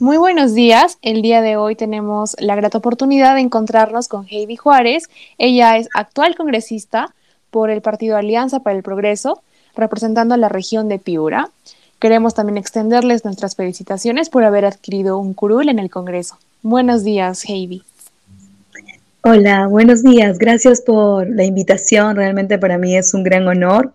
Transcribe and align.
Muy 0.00 0.16
buenos 0.16 0.54
días. 0.54 0.96
El 1.02 1.20
día 1.20 1.42
de 1.42 1.58
hoy 1.58 1.76
tenemos 1.76 2.34
la 2.38 2.56
grata 2.56 2.78
oportunidad 2.78 3.34
de 3.34 3.42
encontrarnos 3.42 4.08
con 4.08 4.26
Heidi 4.26 4.56
Juárez. 4.56 5.10
Ella 5.36 5.76
es 5.76 5.90
actual 5.92 6.36
congresista 6.36 7.14
por 7.50 7.68
el 7.68 7.82
Partido 7.82 8.16
Alianza 8.16 8.60
para 8.60 8.78
el 8.78 8.82
Progreso, 8.82 9.42
representando 9.76 10.32
a 10.32 10.38
la 10.38 10.48
región 10.48 10.88
de 10.88 10.98
Piura. 10.98 11.50
Queremos 11.98 12.32
también 12.32 12.56
extenderles 12.56 13.26
nuestras 13.26 13.56
felicitaciones 13.56 14.30
por 14.30 14.42
haber 14.42 14.64
adquirido 14.64 15.18
un 15.18 15.34
curul 15.34 15.68
en 15.68 15.78
el 15.78 15.90
Congreso. 15.90 16.38
Buenos 16.62 17.04
días, 17.04 17.44
Heidi. 17.46 17.82
Hola, 19.22 19.66
buenos 19.66 20.02
días. 20.02 20.38
Gracias 20.38 20.80
por 20.80 21.28
la 21.28 21.44
invitación. 21.44 22.16
Realmente 22.16 22.56
para 22.56 22.78
mí 22.78 22.96
es 22.96 23.12
un 23.12 23.22
gran 23.22 23.46
honor 23.46 23.92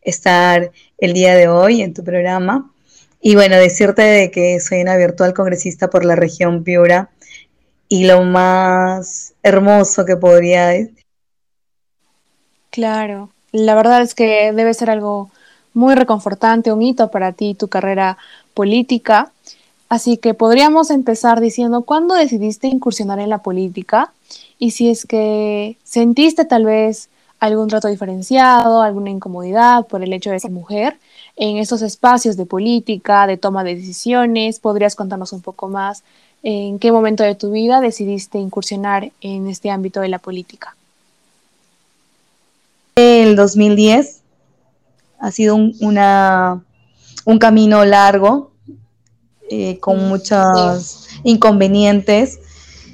estar 0.00 0.70
el 0.96 1.12
día 1.12 1.34
de 1.34 1.48
hoy 1.48 1.82
en 1.82 1.92
tu 1.92 2.02
programa. 2.02 2.70
Y 3.26 3.36
bueno, 3.36 3.56
decirte 3.56 4.02
de 4.02 4.30
que 4.30 4.60
soy 4.60 4.82
una 4.82 4.98
virtual 4.98 5.32
congresista 5.32 5.88
por 5.88 6.04
la 6.04 6.14
región 6.14 6.62
Piura 6.62 7.08
y 7.88 8.04
lo 8.04 8.22
más 8.22 9.32
hermoso 9.42 10.04
que 10.04 10.14
podría... 10.14 10.74
Claro, 12.68 13.30
la 13.50 13.74
verdad 13.76 14.02
es 14.02 14.14
que 14.14 14.52
debe 14.52 14.74
ser 14.74 14.90
algo 14.90 15.30
muy 15.72 15.94
reconfortante, 15.94 16.70
un 16.70 16.82
hito 16.82 17.10
para 17.10 17.32
ti, 17.32 17.54
tu 17.54 17.68
carrera 17.68 18.18
política. 18.52 19.32
Así 19.88 20.18
que 20.18 20.34
podríamos 20.34 20.90
empezar 20.90 21.40
diciendo, 21.40 21.80
¿cuándo 21.80 22.14
decidiste 22.14 22.66
incursionar 22.66 23.20
en 23.20 23.30
la 23.30 23.38
política? 23.38 24.12
Y 24.58 24.72
si 24.72 24.90
es 24.90 25.06
que 25.06 25.78
sentiste 25.82 26.44
tal 26.44 26.66
vez 26.66 27.08
algún 27.44 27.68
trato 27.68 27.88
diferenciado, 27.88 28.82
alguna 28.82 29.10
incomodidad 29.10 29.86
por 29.86 30.02
el 30.02 30.12
hecho 30.12 30.30
de 30.30 30.40
ser 30.40 30.50
mujer 30.50 30.98
en 31.36 31.56
esos 31.58 31.82
espacios 31.82 32.36
de 32.36 32.46
política, 32.46 33.26
de 33.26 33.36
toma 33.36 33.64
de 33.64 33.74
decisiones, 33.74 34.60
¿podrías 34.60 34.94
contarnos 34.94 35.32
un 35.32 35.40
poco 35.40 35.68
más 35.68 36.02
en 36.42 36.78
qué 36.78 36.92
momento 36.92 37.24
de 37.24 37.34
tu 37.34 37.50
vida 37.50 37.80
decidiste 37.80 38.38
incursionar 38.38 39.10
en 39.20 39.48
este 39.48 39.70
ámbito 39.70 40.00
de 40.00 40.08
la 40.08 40.18
política? 40.18 40.76
El 42.96 43.34
2010 43.34 44.20
ha 45.18 45.30
sido 45.30 45.56
un, 45.56 45.74
una, 45.80 46.62
un 47.24 47.38
camino 47.38 47.84
largo, 47.84 48.52
eh, 49.50 49.78
con 49.78 50.08
muchos 50.08 51.08
inconvenientes. 51.22 52.38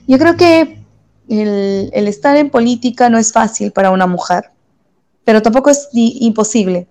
Yo 0.06 0.18
creo 0.18 0.36
que 0.36 0.79
el, 1.30 2.08
estar 2.08 2.36
en 2.36 2.50
política 2.50 3.08
no 3.08 3.18
es 3.18 3.32
fácil 3.32 3.72
para 3.72 3.90
una 3.90 4.06
mujer, 4.06 4.50
pero 5.24 5.42
tampoco 5.42 5.70
es 5.70 5.88
imposible, 5.92 6.88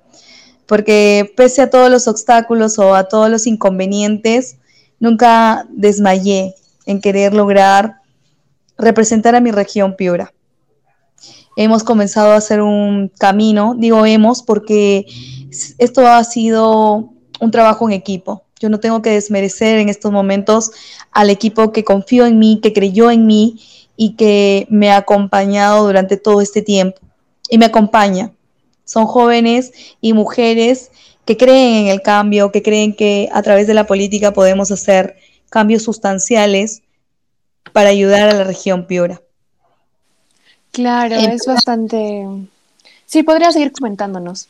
porque 0.65 1.33
pese 1.35 1.61
a 1.61 1.69
todos 1.69 1.89
los 1.89 2.07
obstáculos 2.07 2.79
o 2.79 2.95
a 2.95 3.07
todos 3.07 3.29
los 3.29 3.47
inconvenientes, 3.47 4.57
nunca 4.99 5.67
desmayé 5.69 6.55
en 6.85 7.01
querer 7.01 7.33
lograr 7.33 8.01
representar 8.77 9.35
a 9.35 9.41
mi 9.41 9.51
región 9.51 9.95
Piura 9.95 10.33
hemos 11.63 11.83
comenzado 11.83 12.31
a 12.31 12.37
hacer 12.37 12.61
un 12.61 13.11
camino, 13.19 13.75
digo 13.77 14.05
hemos 14.05 14.43
porque 14.43 15.05
esto 15.77 16.07
ha 16.07 16.23
sido 16.23 17.09
un 17.41 17.51
trabajo 17.51 17.89
en 17.89 17.93
equipo. 17.93 18.43
Yo 18.61 18.69
no 18.69 18.79
tengo 18.79 19.01
que 19.01 19.09
desmerecer 19.09 19.77
en 19.77 19.89
estos 19.89 20.09
momentos 20.09 20.71
al 21.11 21.29
equipo 21.29 21.73
que 21.73 21.83
confió 21.83 22.25
en 22.25 22.39
mí, 22.39 22.61
que 22.63 22.71
creyó 22.71 23.11
en 23.11 23.25
mí 23.25 23.59
y 24.01 24.15
que 24.15 24.65
me 24.69 24.89
ha 24.91 24.95
acompañado 24.95 25.85
durante 25.85 26.15
todo 26.15 26.39
este 26.39 26.61
tiempo. 26.61 27.01
Y 27.49 27.57
me 27.57 27.65
acompaña. 27.65 28.31
Son 28.85 29.05
jóvenes 29.05 29.73
y 29.99 30.13
mujeres 30.13 30.89
que 31.25 31.35
creen 31.35 31.75
en 31.75 31.87
el 31.87 32.01
cambio, 32.01 32.49
que 32.49 32.63
creen 32.63 32.95
que 32.95 33.27
a 33.33 33.41
través 33.41 33.67
de 33.67 33.73
la 33.73 33.87
política 33.87 34.31
podemos 34.31 34.71
hacer 34.71 35.17
cambios 35.49 35.83
sustanciales 35.83 36.81
para 37.73 37.89
ayudar 37.89 38.29
a 38.29 38.35
la 38.35 38.45
región 38.45 38.87
Piura. 38.87 39.21
Claro, 40.71 41.15
es 41.15 41.45
bastante... 41.45 42.25
Sí, 43.05 43.23
podría 43.23 43.51
seguir 43.51 43.73
comentándonos. 43.73 44.47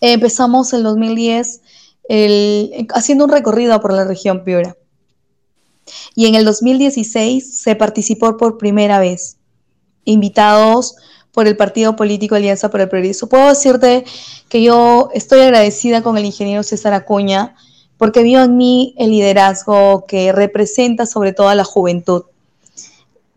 Empezamos 0.00 0.72
en 0.72 0.84
2010 0.84 1.60
el, 2.08 2.88
haciendo 2.94 3.26
un 3.26 3.30
recorrido 3.30 3.78
por 3.82 3.92
la 3.92 4.04
región 4.04 4.42
Piura. 4.42 4.74
Y 6.14 6.26
en 6.26 6.34
el 6.34 6.44
2016 6.44 7.60
se 7.60 7.74
participó 7.76 8.36
por 8.36 8.58
primera 8.58 8.98
vez, 8.98 9.36
invitados 10.04 10.96
por 11.32 11.46
el 11.46 11.56
partido 11.56 11.96
político 11.96 12.34
Alianza 12.34 12.70
por 12.70 12.80
el 12.80 12.88
Progreso. 12.88 13.28
Puedo 13.28 13.48
decirte 13.48 14.04
que 14.48 14.62
yo 14.62 15.10
estoy 15.14 15.40
agradecida 15.40 16.02
con 16.02 16.18
el 16.18 16.24
ingeniero 16.24 16.62
César 16.62 16.94
Acuña 16.94 17.54
porque 17.96 18.22
vio 18.22 18.42
en 18.42 18.56
mí 18.56 18.94
el 18.96 19.10
liderazgo 19.10 20.06
que 20.06 20.32
representa 20.32 21.06
sobre 21.06 21.32
todo 21.32 21.48
a 21.48 21.54
la 21.54 21.64
juventud. 21.64 22.24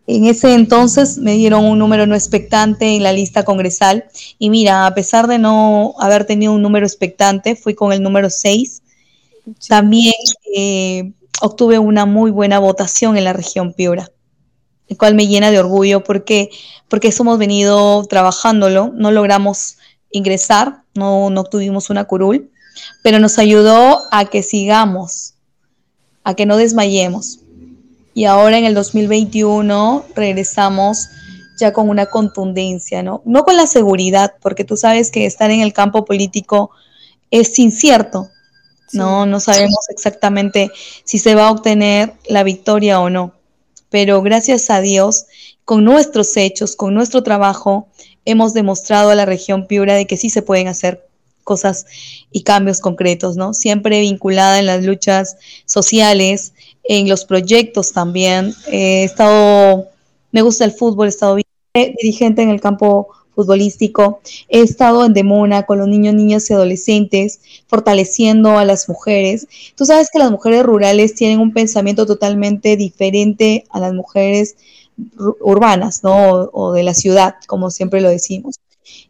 En 0.06 0.24
ese 0.24 0.54
entonces 0.54 1.18
me 1.18 1.34
dieron 1.34 1.64
un 1.64 1.78
número 1.78 2.06
no 2.06 2.14
expectante 2.14 2.96
en 2.96 3.02
la 3.02 3.12
lista 3.12 3.44
congresal 3.44 4.04
y 4.38 4.50
mira, 4.50 4.86
a 4.86 4.94
pesar 4.94 5.28
de 5.28 5.38
no 5.38 5.94
haber 5.98 6.24
tenido 6.24 6.52
un 6.52 6.62
número 6.62 6.86
expectante, 6.86 7.54
fui 7.54 7.74
con 7.74 7.92
el 7.92 8.02
número 8.02 8.28
6. 8.30 8.81
También 9.68 10.14
eh, 10.54 11.12
obtuve 11.40 11.78
una 11.78 12.06
muy 12.06 12.30
buena 12.30 12.58
votación 12.58 13.16
en 13.16 13.24
la 13.24 13.32
región 13.32 13.72
Piura, 13.72 14.10
el 14.88 14.96
cual 14.96 15.14
me 15.14 15.26
llena 15.26 15.50
de 15.50 15.58
orgullo 15.58 16.04
porque, 16.04 16.50
porque 16.88 17.08
eso 17.08 17.22
hemos 17.22 17.38
venido 17.38 18.04
trabajándolo, 18.04 18.92
no 18.94 19.10
logramos 19.10 19.78
ingresar, 20.10 20.82
no, 20.94 21.30
no 21.30 21.40
obtuvimos 21.40 21.90
una 21.90 22.04
curul, 22.04 22.50
pero 23.02 23.18
nos 23.18 23.38
ayudó 23.38 24.00
a 24.10 24.26
que 24.26 24.42
sigamos, 24.42 25.34
a 26.24 26.34
que 26.34 26.46
no 26.46 26.56
desmayemos 26.56 27.40
y 28.14 28.24
ahora 28.24 28.58
en 28.58 28.64
el 28.64 28.74
2021 28.74 30.04
regresamos 30.14 31.08
ya 31.58 31.72
con 31.72 31.88
una 31.88 32.06
contundencia, 32.06 33.02
¿no? 33.02 33.22
No 33.24 33.44
con 33.44 33.56
la 33.56 33.66
seguridad, 33.66 34.34
porque 34.40 34.64
tú 34.64 34.76
sabes 34.76 35.10
que 35.10 35.26
estar 35.26 35.50
en 35.50 35.60
el 35.60 35.72
campo 35.72 36.04
político 36.04 36.70
es 37.30 37.58
incierto, 37.58 38.28
¿no? 38.94 39.26
No 39.26 39.40
sabemos 39.40 39.88
exactamente 39.88 40.70
si 41.04 41.18
se 41.18 41.34
va 41.34 41.48
a 41.48 41.50
obtener 41.50 42.14
la 42.28 42.42
victoria 42.42 43.00
o 43.00 43.10
no, 43.10 43.34
pero 43.90 44.22
gracias 44.22 44.70
a 44.70 44.80
Dios, 44.80 45.26
con 45.64 45.84
nuestros 45.84 46.36
hechos, 46.36 46.76
con 46.76 46.94
nuestro 46.94 47.22
trabajo, 47.22 47.88
hemos 48.24 48.54
demostrado 48.54 49.10
a 49.10 49.14
la 49.14 49.26
región 49.26 49.66
Piura 49.66 49.94
de 49.94 50.06
que 50.06 50.16
sí 50.16 50.30
se 50.30 50.42
pueden 50.42 50.68
hacer 50.68 51.06
cosas 51.44 51.86
y 52.30 52.42
cambios 52.42 52.80
concretos, 52.80 53.36
¿no? 53.36 53.54
Siempre 53.54 54.00
vinculada 54.00 54.58
en 54.58 54.66
las 54.66 54.84
luchas 54.84 55.36
sociales, 55.66 56.52
en 56.84 57.08
los 57.08 57.24
proyectos 57.24 57.92
también. 57.92 58.54
He 58.68 59.04
estado, 59.04 59.88
me 60.30 60.42
gusta 60.42 60.64
el 60.64 60.72
fútbol, 60.72 61.06
he 61.06 61.10
estado 61.10 61.36
dirigente 61.74 62.42
en 62.42 62.50
el 62.50 62.60
campo 62.60 63.08
futbolístico, 63.34 64.20
he 64.48 64.60
estado 64.60 65.04
en 65.04 65.12
Demona 65.12 65.64
con 65.64 65.78
los 65.78 65.88
niños, 65.88 66.14
niñas 66.14 66.48
y 66.50 66.54
adolescentes, 66.54 67.40
fortaleciendo 67.66 68.58
a 68.58 68.64
las 68.64 68.88
mujeres. 68.88 69.48
Tú 69.76 69.84
sabes 69.84 70.08
que 70.12 70.18
las 70.18 70.30
mujeres 70.30 70.62
rurales 70.62 71.14
tienen 71.14 71.40
un 71.40 71.52
pensamiento 71.52 72.06
totalmente 72.06 72.76
diferente 72.76 73.64
a 73.70 73.80
las 73.80 73.94
mujeres 73.94 74.56
urbanas, 75.40 76.02
¿no? 76.04 76.50
o 76.52 76.72
de 76.72 76.82
la 76.82 76.94
ciudad, 76.94 77.36
como 77.46 77.70
siempre 77.70 78.00
lo 78.00 78.10
decimos 78.10 78.56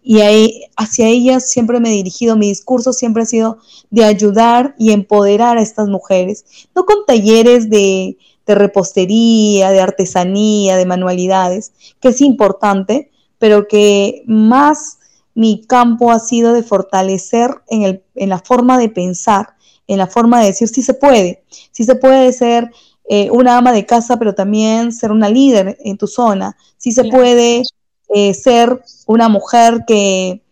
y 0.02 0.20
ahí, 0.20 0.64
hacia 0.76 1.06
ellas 1.06 1.48
siempre 1.48 1.80
me 1.80 1.90
he 1.90 1.92
dirigido, 1.92 2.36
mi 2.36 2.48
discurso 2.48 2.92
siempre 2.92 3.22
ha 3.22 3.26
sido 3.26 3.58
de 3.90 4.04
ayudar 4.04 4.74
y 4.78 4.92
empoderar 4.92 5.58
a 5.58 5.62
estas 5.62 5.88
mujeres, 5.88 6.44
no 6.74 6.84
con 6.84 7.06
talleres 7.06 7.70
de, 7.70 8.18
de 8.46 8.54
repostería, 8.54 9.70
de 9.70 9.80
artesanía, 9.80 10.76
de 10.76 10.86
manualidades, 10.86 11.72
que 12.00 12.08
es 12.08 12.20
importante, 12.20 13.10
pero 13.42 13.66
que 13.66 14.22
más 14.28 15.00
mi 15.34 15.66
campo 15.66 16.12
ha 16.12 16.20
sido 16.20 16.52
de 16.52 16.62
fortalecer 16.62 17.50
en, 17.66 17.82
el, 17.82 18.04
en 18.14 18.28
la 18.28 18.38
forma 18.38 18.78
de 18.78 18.88
pensar, 18.88 19.56
en 19.88 19.98
la 19.98 20.06
forma 20.06 20.38
de 20.38 20.46
decir 20.46 20.68
si 20.68 20.80
se 20.80 20.94
puede, 20.94 21.42
si 21.72 21.82
se 21.82 21.96
puede 21.96 22.32
ser 22.32 22.70
eh, 23.08 23.32
una 23.32 23.58
ama 23.58 23.72
de 23.72 23.84
casa, 23.84 24.16
pero 24.16 24.32
también 24.32 24.92
ser 24.92 25.10
una 25.10 25.28
líder 25.28 25.76
en 25.80 25.98
tu 25.98 26.06
zona, 26.06 26.56
si 26.76 26.92
se 26.92 27.02
puede 27.02 27.64
eh, 28.14 28.32
ser 28.32 28.80
una 29.08 29.28
mujer 29.28 29.80
que, 29.88 30.44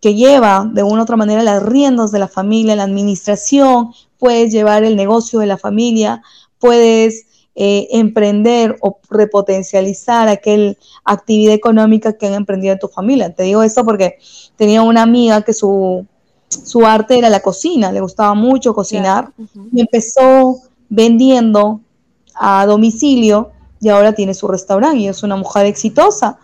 que 0.00 0.14
lleva 0.14 0.70
de 0.72 0.84
una 0.84 1.00
u 1.00 1.02
otra 1.02 1.16
manera 1.16 1.42
las 1.42 1.60
riendas 1.60 2.12
de 2.12 2.20
la 2.20 2.28
familia, 2.28 2.76
la 2.76 2.84
administración, 2.84 3.90
puedes 4.18 4.52
llevar 4.52 4.84
el 4.84 4.94
negocio 4.94 5.40
de 5.40 5.46
la 5.46 5.58
familia, 5.58 6.22
puedes 6.60 7.26
eh, 7.54 7.88
emprender 7.90 8.76
o 8.80 9.00
repotencializar 9.10 10.28
aquella 10.28 10.76
actividad 11.04 11.54
económica 11.54 12.12
que 12.12 12.26
han 12.26 12.34
emprendido 12.34 12.72
en 12.72 12.78
tu 12.78 12.88
familia. 12.88 13.34
Te 13.34 13.42
digo 13.42 13.62
esto 13.62 13.84
porque 13.84 14.18
tenía 14.56 14.82
una 14.82 15.02
amiga 15.02 15.42
que 15.42 15.52
su, 15.52 16.06
su 16.48 16.86
arte 16.86 17.18
era 17.18 17.28
la 17.28 17.40
cocina, 17.40 17.90
le 17.92 18.00
gustaba 18.00 18.34
mucho 18.34 18.74
cocinar. 18.74 19.32
y 19.72 19.80
empezó 19.80 20.60
vendiendo 20.88 21.80
a 22.34 22.66
domicilio 22.66 23.50
y 23.80 23.88
ahora 23.88 24.14
tiene 24.14 24.34
su 24.34 24.46
restaurante 24.46 24.98
y 24.98 25.08
es 25.08 25.22
una 25.22 25.36
mujer 25.36 25.66
exitosa. 25.66 26.38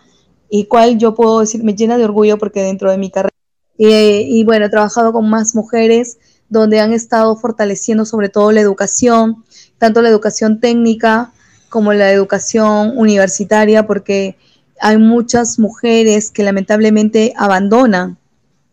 Y 0.49 0.64
cual 0.64 0.99
yo 0.99 1.14
puedo 1.14 1.41
decir 1.41 1.64
me 1.64 1.75
llena 1.75 1.99
de 1.99 2.05
orgullo 2.05 2.38
porque 2.38 2.62
dentro 2.62 2.91
de 2.91 2.99
mi 2.99 3.11
carrera 3.11 3.35
y 3.79 4.43
bueno 4.44 4.67
he 4.67 4.70
trabajado 4.70 5.12
con 5.12 5.29
más 5.29 5.55
mujeres 5.55 6.19
donde 6.49 6.81
han 6.81 6.93
estado 6.93 7.37
fortaleciendo 7.37 8.05
sobre 8.05 8.29
todo 8.29 8.52
la 8.52 8.61
educación 8.61 9.44
tanto 9.78 10.02
la 10.02 10.08
educación 10.08 10.61
técnica 10.61 11.32
como 11.69 11.93
la 11.93 12.11
educación 12.11 12.96
universitaria, 12.96 13.87
porque 13.87 14.37
hay 14.81 14.99
muchas 14.99 15.58
mujeres 15.58 16.31
que 16.31 16.43
lamentablemente 16.43 17.32
abandonan, 17.37 18.19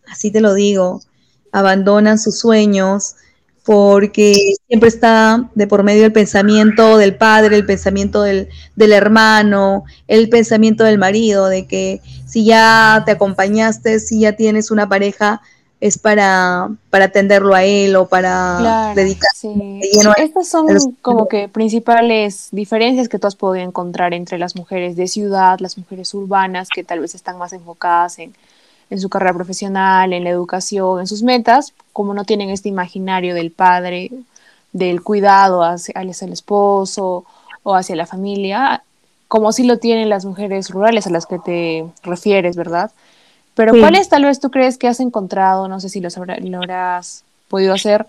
así 0.07 0.31
te 0.31 0.41
lo 0.41 0.53
digo, 0.53 1.01
abandonan 1.51 2.19
sus 2.19 2.39
sueños 2.39 3.15
porque 3.63 4.55
siempre 4.67 4.89
está 4.89 5.49
de 5.55 5.67
por 5.67 5.83
medio 5.83 6.05
el 6.05 6.11
pensamiento 6.11 6.97
del 6.97 7.15
padre, 7.15 7.55
el 7.55 7.65
pensamiento 7.65 8.21
del, 8.21 8.49
del, 8.75 8.91
hermano, 8.91 9.85
el 10.07 10.27
pensamiento 10.27 10.83
del 10.83 10.97
marido, 10.97 11.47
de 11.47 11.65
que 11.65 12.01
si 12.27 12.43
ya 12.43 13.03
te 13.05 13.11
acompañaste, 13.11 14.01
si 14.01 14.19
ya 14.19 14.33
tienes 14.33 14.69
una 14.69 14.89
pareja, 14.89 15.41
es 15.83 15.97
para, 15.97 16.69
para 16.89 17.05
atenderlo 17.05 17.53
a 17.53 17.65
él 17.65 17.97
o 17.97 18.07
para 18.07 18.55
claro, 18.57 18.95
dedicarse. 18.95 19.53
Sí. 19.53 19.81
Estas 20.17 20.47
son 20.47 20.65
como 21.01 21.27
que 21.27 21.49
principales 21.49 22.47
diferencias 22.53 23.09
que 23.09 23.19
tú 23.19 23.27
has 23.27 23.35
podido 23.35 23.65
encontrar 23.65 24.13
entre 24.13 24.37
las 24.37 24.55
mujeres 24.55 24.95
de 24.95 25.09
ciudad, 25.09 25.59
las 25.59 25.77
mujeres 25.77 26.13
urbanas, 26.13 26.69
que 26.73 26.85
tal 26.85 27.01
vez 27.01 27.15
están 27.15 27.37
más 27.37 27.51
enfocadas 27.51 28.17
en, 28.19 28.33
en 28.89 29.01
su 29.01 29.09
carrera 29.09 29.33
profesional, 29.33 30.13
en 30.13 30.23
la 30.23 30.29
educación, 30.29 31.01
en 31.01 31.07
sus 31.07 31.21
metas, 31.21 31.73
como 31.91 32.13
no 32.13 32.23
tienen 32.23 32.49
este 32.49 32.69
imaginario 32.69 33.35
del 33.35 33.51
padre, 33.51 34.09
del 34.71 35.03
cuidado 35.03 35.63
hacia, 35.63 35.95
hacia 35.95 36.25
el 36.25 36.31
esposo 36.31 37.25
o 37.63 37.75
hacia 37.75 37.97
la 37.97 38.05
familia, 38.05 38.83
como 39.27 39.51
sí 39.51 39.65
lo 39.65 39.79
tienen 39.79 40.07
las 40.07 40.23
mujeres 40.23 40.69
rurales 40.69 41.07
a 41.07 41.09
las 41.09 41.25
que 41.25 41.39
te 41.39 41.85
refieres, 42.03 42.55
¿verdad? 42.55 42.89
Pero 43.55 43.73
sí. 43.73 43.79
¿cuáles 43.79 44.09
tal 44.09 44.25
vez 44.25 44.39
tú 44.39 44.49
crees 44.49 44.77
que 44.77 44.87
has 44.87 44.99
encontrado, 44.99 45.67
no 45.67 45.79
sé 45.79 45.89
si 45.89 45.99
los 45.99 46.17
habrá, 46.17 46.37
lo 46.37 46.57
habrás 46.57 47.23
podido 47.47 47.73
hacer, 47.73 48.07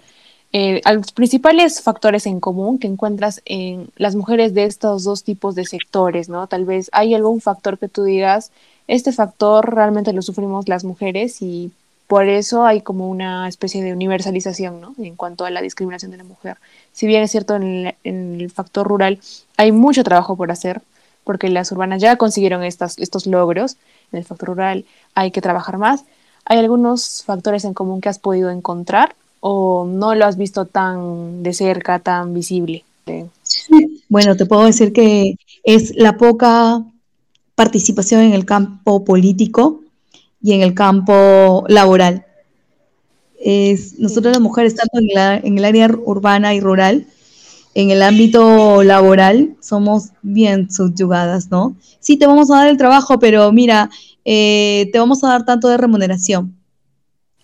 eh, 0.56 0.80
los 0.92 1.10
principales 1.10 1.82
factores 1.82 2.26
en 2.26 2.38
común 2.38 2.78
que 2.78 2.86
encuentras 2.86 3.42
en 3.44 3.88
las 3.96 4.14
mujeres 4.14 4.54
de 4.54 4.64
estos 4.64 5.02
dos 5.02 5.24
tipos 5.24 5.56
de 5.56 5.66
sectores, 5.66 6.28
¿no? 6.28 6.46
Tal 6.46 6.64
vez 6.64 6.90
hay 6.92 7.12
algún 7.12 7.40
factor 7.40 7.76
que 7.76 7.88
tú 7.88 8.04
digas, 8.04 8.52
este 8.86 9.10
factor 9.10 9.74
realmente 9.74 10.12
lo 10.12 10.22
sufrimos 10.22 10.68
las 10.68 10.84
mujeres 10.84 11.42
y 11.42 11.72
por 12.06 12.28
eso 12.28 12.64
hay 12.64 12.82
como 12.82 13.08
una 13.08 13.48
especie 13.48 13.82
de 13.82 13.92
universalización, 13.92 14.80
¿no? 14.80 14.94
En 14.98 15.16
cuanto 15.16 15.44
a 15.44 15.50
la 15.50 15.60
discriminación 15.60 16.12
de 16.12 16.18
la 16.18 16.24
mujer. 16.24 16.58
Si 16.92 17.08
bien 17.08 17.24
es 17.24 17.32
cierto, 17.32 17.56
en 17.56 17.62
el, 17.64 17.94
en 18.04 18.40
el 18.40 18.50
factor 18.50 18.86
rural 18.86 19.18
hay 19.56 19.72
mucho 19.72 20.04
trabajo 20.04 20.36
por 20.36 20.52
hacer, 20.52 20.82
porque 21.24 21.48
las 21.48 21.72
urbanas 21.72 22.00
ya 22.00 22.14
consiguieron 22.14 22.62
estas, 22.62 22.96
estos 22.98 23.26
logros, 23.26 23.76
en 24.14 24.18
el 24.18 24.24
factor 24.24 24.48
rural 24.48 24.84
hay 25.14 25.30
que 25.30 25.40
trabajar 25.40 25.78
más. 25.78 26.04
¿Hay 26.44 26.58
algunos 26.58 27.22
factores 27.24 27.64
en 27.64 27.74
común 27.74 28.00
que 28.00 28.08
has 28.08 28.18
podido 28.18 28.50
encontrar 28.50 29.14
o 29.40 29.86
no 29.86 30.14
lo 30.14 30.24
has 30.24 30.36
visto 30.36 30.64
tan 30.64 31.42
de 31.42 31.52
cerca, 31.52 31.98
tan 31.98 32.32
visible? 32.34 32.84
Bueno, 34.08 34.36
te 34.36 34.46
puedo 34.46 34.64
decir 34.64 34.92
que 34.92 35.36
es 35.62 35.94
la 35.96 36.16
poca 36.16 36.82
participación 37.54 38.22
en 38.22 38.32
el 38.32 38.44
campo 38.44 39.04
político 39.04 39.80
y 40.42 40.52
en 40.52 40.62
el 40.62 40.74
campo 40.74 41.64
laboral. 41.68 42.26
Es, 43.38 43.98
nosotros 43.98 44.32
las 44.32 44.40
mujeres, 44.40 44.74
tanto 44.74 44.98
en, 44.98 45.08
la, 45.14 45.36
en 45.36 45.58
el 45.58 45.64
área 45.64 45.90
urbana 46.04 46.54
y 46.54 46.60
rural, 46.60 47.06
en 47.74 47.90
el 47.90 48.02
ámbito 48.02 48.82
laboral 48.82 49.56
somos 49.60 50.10
bien 50.22 50.70
subyugadas, 50.70 51.50
¿no? 51.50 51.76
Sí, 52.00 52.16
te 52.16 52.26
vamos 52.26 52.50
a 52.50 52.56
dar 52.56 52.68
el 52.68 52.76
trabajo, 52.76 53.18
pero 53.18 53.50
mira, 53.52 53.90
eh, 54.24 54.88
te 54.92 54.98
vamos 54.98 55.24
a 55.24 55.28
dar 55.28 55.44
tanto 55.44 55.68
de 55.68 55.76
remuneración. 55.76 56.54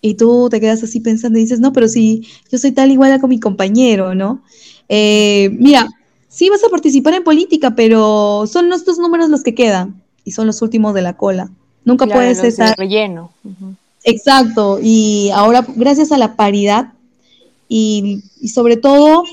Y 0.00 0.14
tú 0.14 0.48
te 0.48 0.60
quedas 0.60 0.82
así 0.82 1.00
pensando 1.00 1.38
y 1.38 1.42
dices, 1.42 1.60
no, 1.60 1.72
pero 1.72 1.88
si 1.88 2.26
yo 2.50 2.58
soy 2.58 2.72
tal 2.72 2.90
igual 2.90 3.20
con 3.20 3.28
mi 3.28 3.40
compañero, 3.40 4.14
¿no? 4.14 4.42
Eh, 4.88 5.50
mira, 5.58 5.88
sí 6.28 6.48
vas 6.48 6.64
a 6.64 6.70
participar 6.70 7.14
en 7.14 7.24
política, 7.24 7.74
pero 7.74 8.46
son 8.46 8.68
nuestros 8.68 8.98
números 8.98 9.28
los 9.28 9.42
que 9.42 9.54
quedan 9.54 10.00
y 10.24 10.30
son 10.30 10.46
los 10.46 10.62
últimos 10.62 10.94
de 10.94 11.02
la 11.02 11.16
cola. 11.16 11.50
Nunca 11.84 12.06
claro, 12.06 12.20
puedes 12.20 12.42
estar... 12.42 12.74
relleno. 12.78 13.32
Uh 13.44 13.48
-huh. 13.48 13.74
Exacto, 14.04 14.78
y 14.82 15.30
ahora 15.34 15.66
gracias 15.76 16.10
a 16.12 16.16
la 16.16 16.34
paridad 16.34 16.92
y, 17.68 18.22
y 18.40 18.48
sobre 18.48 18.78
todo 18.78 19.24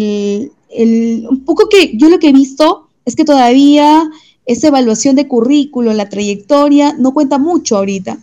un 0.00 1.44
poco 1.44 1.68
que 1.68 1.96
yo 1.96 2.08
lo 2.08 2.18
que 2.18 2.28
he 2.28 2.32
visto 2.32 2.88
es 3.04 3.16
que 3.16 3.24
todavía 3.24 4.10
esa 4.46 4.68
evaluación 4.68 5.16
de 5.16 5.28
currículo, 5.28 5.92
la 5.92 6.08
trayectoria, 6.08 6.94
no 6.98 7.12
cuenta 7.14 7.38
mucho 7.38 7.76
ahorita. 7.76 8.18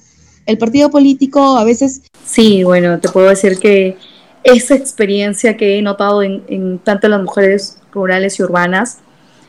El 0.45 0.57
partido 0.57 0.89
político 0.89 1.57
a 1.57 1.63
veces... 1.63 2.01
Sí, 2.25 2.63
bueno, 2.63 2.99
te 2.99 3.09
puedo 3.09 3.29
decir 3.29 3.57
que 3.59 3.97
esa 4.43 4.75
experiencia 4.75 5.57
que 5.57 5.77
he 5.77 5.81
notado 5.81 6.23
en, 6.23 6.43
en 6.47 6.79
tanto 6.79 7.07
las 7.07 7.21
mujeres 7.21 7.77
rurales 7.91 8.39
y 8.39 8.43
urbanas, 8.43 8.99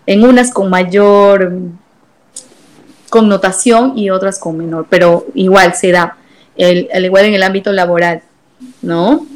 en 0.07 0.25
unas 0.25 0.51
con 0.51 0.69
mayor 0.71 1.53
connotación 3.09 3.97
y 3.97 4.11
otras 4.11 4.39
con 4.39 4.57
menor, 4.57 4.87
pero 4.89 5.27
igual 5.35 5.75
se 5.75 5.93
da, 5.93 6.17
el, 6.57 6.89
al 6.93 7.05
igual 7.05 7.27
en 7.27 7.35
el 7.35 7.43
ámbito 7.43 7.73
laboral, 7.73 8.23
¿no? 8.81 9.27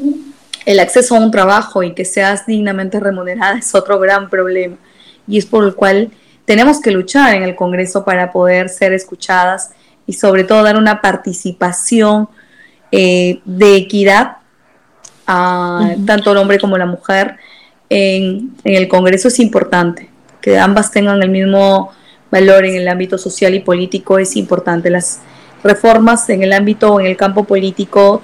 El 0.67 0.81
acceso 0.81 1.15
a 1.15 1.21
un 1.21 1.31
trabajo 1.31 1.85
y 1.85 1.95
que 1.95 2.05
seas 2.05 2.45
dignamente 2.45 2.99
remunerada 2.99 3.57
es 3.57 3.73
otro 3.75 4.01
gran 4.01 4.29
problema 4.29 4.77
y 5.29 5.39
es 5.39 5.47
por 5.47 5.65
el 5.65 5.75
cual 5.75 6.11
tenemos 6.45 6.81
que 6.81 6.91
luchar 6.91 7.37
en 7.37 7.45
el 7.45 7.55
Congreso 7.55 8.05
para 8.05 8.33
poder 8.33 8.69
ser 8.69 8.93
escuchadas 8.93 9.71
y 10.09 10.15
sobre 10.15 10.43
todo 10.43 10.65
dar 10.65 10.77
una 10.77 11.01
participación 11.01 12.29
eh, 12.91 13.41
de 13.45 13.77
equidad 13.77 14.39
a 15.27 15.81
uh 15.83 15.87
-huh. 15.87 16.07
tanto 16.07 16.33
el 16.33 16.39
hombre 16.39 16.59
como 16.59 16.77
la 16.77 16.87
mujer 16.87 17.37
en, 17.89 18.53
en 18.65 18.75
el 18.75 18.89
Congreso 18.89 19.29
es 19.29 19.39
importante, 19.39 20.11
que 20.41 20.59
ambas 20.59 20.91
tengan 20.91 21.23
el 21.23 21.31
mismo 21.31 21.93
valor 22.31 22.65
en 22.65 22.75
el 22.75 22.89
ámbito 22.89 23.19
social 23.19 23.55
y 23.55 23.61
político 23.61 24.19
es 24.19 24.35
importante. 24.37 24.91
Las 24.91 25.21
reformas 25.63 26.29
en 26.29 26.43
el 26.43 26.53
ámbito 26.53 26.95
o 26.95 27.01
en 27.01 27.07
el 27.07 27.17
campo 27.17 27.45
político 27.45 28.21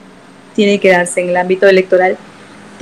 tienen 0.54 0.80
que 0.80 0.90
darse, 0.90 1.20
en 1.20 1.30
el 1.30 1.36
ámbito 1.36 1.68
electoral 1.68 2.16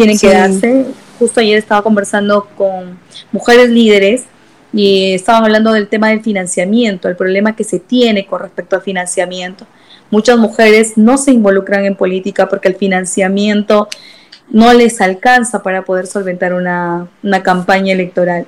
tienen 0.01 0.19
sí. 0.19 0.27
que 0.27 0.33
darse. 0.33 0.87
Justo 1.19 1.41
ayer 1.41 1.59
estaba 1.59 1.83
conversando 1.83 2.49
con 2.57 2.99
mujeres 3.33 3.69
líderes 3.69 4.25
y 4.73 5.13
estaban 5.13 5.45
hablando 5.45 5.73
del 5.73 5.89
tema 5.89 6.09
del 6.09 6.23
financiamiento, 6.23 7.09
el 7.09 7.17
problema 7.17 7.55
que 7.55 7.65
se 7.65 7.79
tiene 7.79 8.27
con 8.27 8.41
respecto 8.41 8.77
al 8.77 8.83
financiamiento. 8.83 9.67
Muchas 10.11 10.39
mujeres 10.39 10.97
no 10.97 11.19
se 11.19 11.33
involucran 11.33 11.85
en 11.85 11.97
política 11.97 12.49
porque 12.49 12.69
el 12.69 12.77
financiamiento 12.77 13.89
no 14.49 14.73
les 14.73 15.01
alcanza 15.01 15.63
para 15.63 15.83
poder 15.83 16.07
solventar 16.07 16.55
una, 16.55 17.09
una 17.23 17.43
campaña 17.43 17.93
electoral 17.93 18.47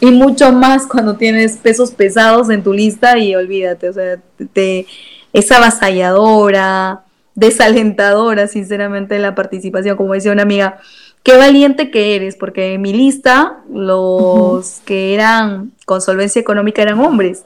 y 0.00 0.10
mucho 0.10 0.52
más 0.52 0.86
cuando 0.86 1.16
tienes 1.16 1.56
pesos 1.56 1.90
pesados 1.92 2.50
en 2.50 2.62
tu 2.62 2.72
lista 2.72 3.18
y 3.18 3.34
olvídate, 3.34 3.88
o 3.88 3.92
sea, 3.92 4.18
te, 4.52 4.86
es 5.32 5.50
avasalladora, 5.50 7.02
desalentadora, 7.38 8.48
sinceramente, 8.48 9.18
la 9.18 9.34
participación, 9.34 9.96
como 9.96 10.14
decía 10.14 10.32
una 10.32 10.42
amiga, 10.42 10.78
qué 11.22 11.36
valiente 11.36 11.90
que 11.90 12.16
eres, 12.16 12.36
porque 12.36 12.74
en 12.74 12.82
mi 12.82 12.92
lista 12.92 13.58
los 13.72 14.80
que 14.84 15.14
eran 15.14 15.72
con 15.86 16.00
solvencia 16.00 16.40
económica 16.40 16.82
eran 16.82 17.00
hombres. 17.00 17.44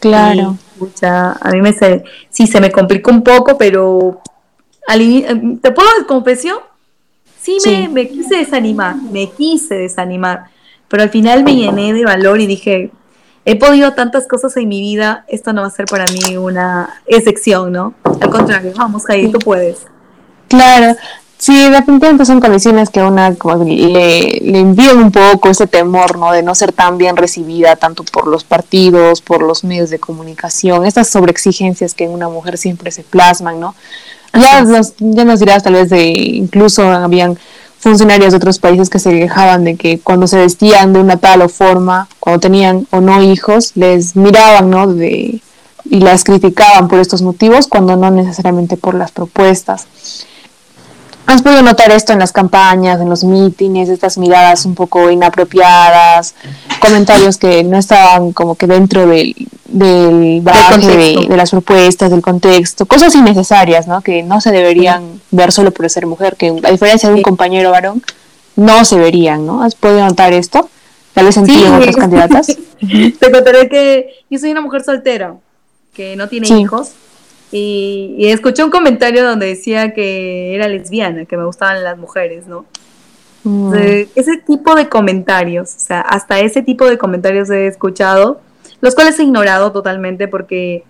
Claro. 0.00 0.56
Y, 0.76 0.78
pucha, 0.78 1.32
a 1.32 1.50
mí 1.50 1.60
me 1.60 1.72
se, 1.72 2.04
sí 2.30 2.46
se 2.46 2.60
me 2.60 2.70
complicó 2.70 3.10
un 3.10 3.22
poco, 3.22 3.58
pero 3.58 4.20
al, 4.86 5.58
te 5.60 5.70
puedo 5.72 5.88
confesión, 6.06 6.58
sí, 7.40 7.58
sí. 7.60 7.70
Me, 7.70 7.88
me 7.88 8.08
quise 8.08 8.36
desanimar, 8.36 8.96
me 8.96 9.30
quise 9.30 9.74
desanimar 9.74 10.50
pero 10.88 11.02
al 11.02 11.10
final 11.10 11.44
me 11.44 11.54
llené 11.54 11.92
de 11.92 12.04
valor 12.04 12.40
y 12.40 12.46
dije, 12.46 12.90
he 13.44 13.56
podido 13.56 13.94
tantas 13.94 14.26
cosas 14.26 14.56
en 14.56 14.68
mi 14.68 14.80
vida, 14.80 15.24
esto 15.28 15.52
no 15.52 15.62
va 15.62 15.68
a 15.68 15.70
ser 15.70 15.86
para 15.86 16.04
mí 16.06 16.36
una 16.36 17.00
excepción, 17.06 17.72
¿no? 17.72 17.94
Al 18.20 18.30
contrario, 18.30 18.72
vamos, 18.76 19.04
Jair, 19.04 19.32
tú 19.32 19.38
puedes. 19.38 19.78
Claro, 20.48 20.96
sí, 21.38 21.70
definitivamente 21.70 22.26
son 22.26 22.40
condiciones 22.40 22.90
que 22.90 23.00
a 23.00 23.06
una 23.06 23.30
le, 23.30 24.40
le 24.42 24.58
envían 24.58 24.98
un 24.98 25.10
poco 25.12 25.48
ese 25.48 25.66
temor, 25.66 26.18
¿no? 26.18 26.32
De 26.32 26.42
no 26.42 26.54
ser 26.54 26.72
tan 26.72 26.98
bien 26.98 27.16
recibida 27.16 27.76
tanto 27.76 28.04
por 28.04 28.26
los 28.26 28.44
partidos, 28.44 29.22
por 29.22 29.42
los 29.42 29.64
medios 29.64 29.90
de 29.90 29.98
comunicación, 29.98 30.84
estas 30.84 31.08
sobreexigencias 31.08 31.94
que 31.94 32.04
en 32.04 32.10
una 32.10 32.28
mujer 32.28 32.58
siempre 32.58 32.90
se 32.90 33.02
plasman, 33.02 33.60
¿no? 33.60 33.74
Ya 34.34 34.62
nos, 34.62 34.94
ya 34.98 35.24
nos 35.24 35.40
dirás 35.40 35.62
tal 35.62 35.72
vez 35.72 35.88
de, 35.88 36.06
incluso 36.06 36.82
habían 36.82 37.38
funcionarios 37.78 38.32
de 38.32 38.36
otros 38.36 38.58
países 38.58 38.90
que 38.90 38.98
se 38.98 39.10
quejaban 39.10 39.64
de 39.64 39.76
que 39.76 40.00
cuando 40.00 40.26
se 40.26 40.38
vestían 40.38 40.92
de 40.92 41.00
una 41.00 41.16
tal 41.16 41.42
o 41.42 41.48
forma, 41.48 42.08
cuando 42.20 42.40
tenían 42.40 42.86
o 42.90 43.00
no 43.00 43.22
hijos, 43.22 43.72
les 43.74 44.16
miraban, 44.16 44.70
¿no? 44.70 44.86
De, 44.86 45.40
y 45.84 46.00
las 46.00 46.24
criticaban 46.24 46.88
por 46.88 46.98
estos 46.98 47.22
motivos, 47.22 47.66
cuando 47.66 47.96
no 47.96 48.10
necesariamente 48.10 48.76
por 48.76 48.94
las 48.94 49.10
propuestas. 49.10 49.86
¿Has 51.26 51.42
podido 51.42 51.60
notar 51.62 51.90
esto 51.90 52.14
en 52.14 52.20
las 52.20 52.32
campañas, 52.32 53.00
en 53.00 53.10
los 53.10 53.22
mítines, 53.22 53.90
estas 53.90 54.16
miradas 54.16 54.64
un 54.64 54.74
poco 54.74 55.10
inapropiadas, 55.10 56.34
comentarios 56.80 57.36
que 57.36 57.62
no 57.64 57.76
estaban 57.76 58.32
como 58.32 58.54
que 58.54 58.66
dentro 58.66 59.06
del, 59.06 59.34
del 59.68 60.40
bagaje 60.42 60.88
de, 60.88 61.26
de, 61.28 61.36
las 61.36 61.50
propuestas, 61.50 62.10
del 62.10 62.22
contexto, 62.22 62.86
cosas 62.86 63.14
innecesarias, 63.14 63.86
¿no? 63.86 64.00
Que 64.00 64.22
no 64.22 64.40
se 64.40 64.50
deberían 64.50 65.20
ver 65.30 65.52
solo 65.52 65.70
por 65.70 65.88
ser 65.88 66.06
mujer, 66.06 66.36
que 66.36 66.48
a 66.48 66.70
diferencia 66.70 67.08
de 67.08 67.14
un 67.14 67.22
compañero 67.22 67.70
varón, 67.70 68.02
no 68.56 68.84
se 68.84 68.98
verían, 68.98 69.46
¿no? 69.46 69.62
¿Has 69.62 69.74
podido 69.74 70.04
notar 70.04 70.32
esto? 70.32 70.68
Tal 71.12 71.26
vez 71.26 71.36
en 71.36 71.46
ti 71.46 71.62
en 71.64 71.74
otras 71.74 71.96
candidatas. 71.96 72.46
Te 73.18 73.30
contaré 73.30 73.68
que 73.68 74.24
yo 74.28 74.38
soy 74.38 74.50
una 74.50 74.60
mujer 74.60 74.82
soltera, 74.82 75.36
que 75.94 76.16
no 76.16 76.28
tiene 76.28 76.48
hijos, 76.48 76.92
y, 77.50 78.26
escuché 78.26 78.62
un 78.62 78.70
comentario 78.70 79.24
donde 79.24 79.46
decía 79.46 79.94
que 79.94 80.54
era 80.54 80.68
lesbiana, 80.68 81.24
que 81.24 81.36
me 81.36 81.44
gustaban 81.44 81.82
las 81.82 81.96
mujeres, 81.96 82.46
¿no? 82.46 82.66
Mm. 83.44 83.72
ese 84.14 84.36
tipo 84.38 84.74
de 84.74 84.88
comentarios, 84.88 85.74
o 85.74 85.78
sea, 85.78 86.00
hasta 86.00 86.40
ese 86.40 86.60
tipo 86.60 86.86
de 86.86 86.98
comentarios 86.98 87.48
he 87.50 87.68
escuchado, 87.68 88.40
los 88.80 88.94
cuales 88.94 89.18
he 89.18 89.24
ignorado 89.24 89.72
totalmente 89.72 90.28
porque 90.28 90.84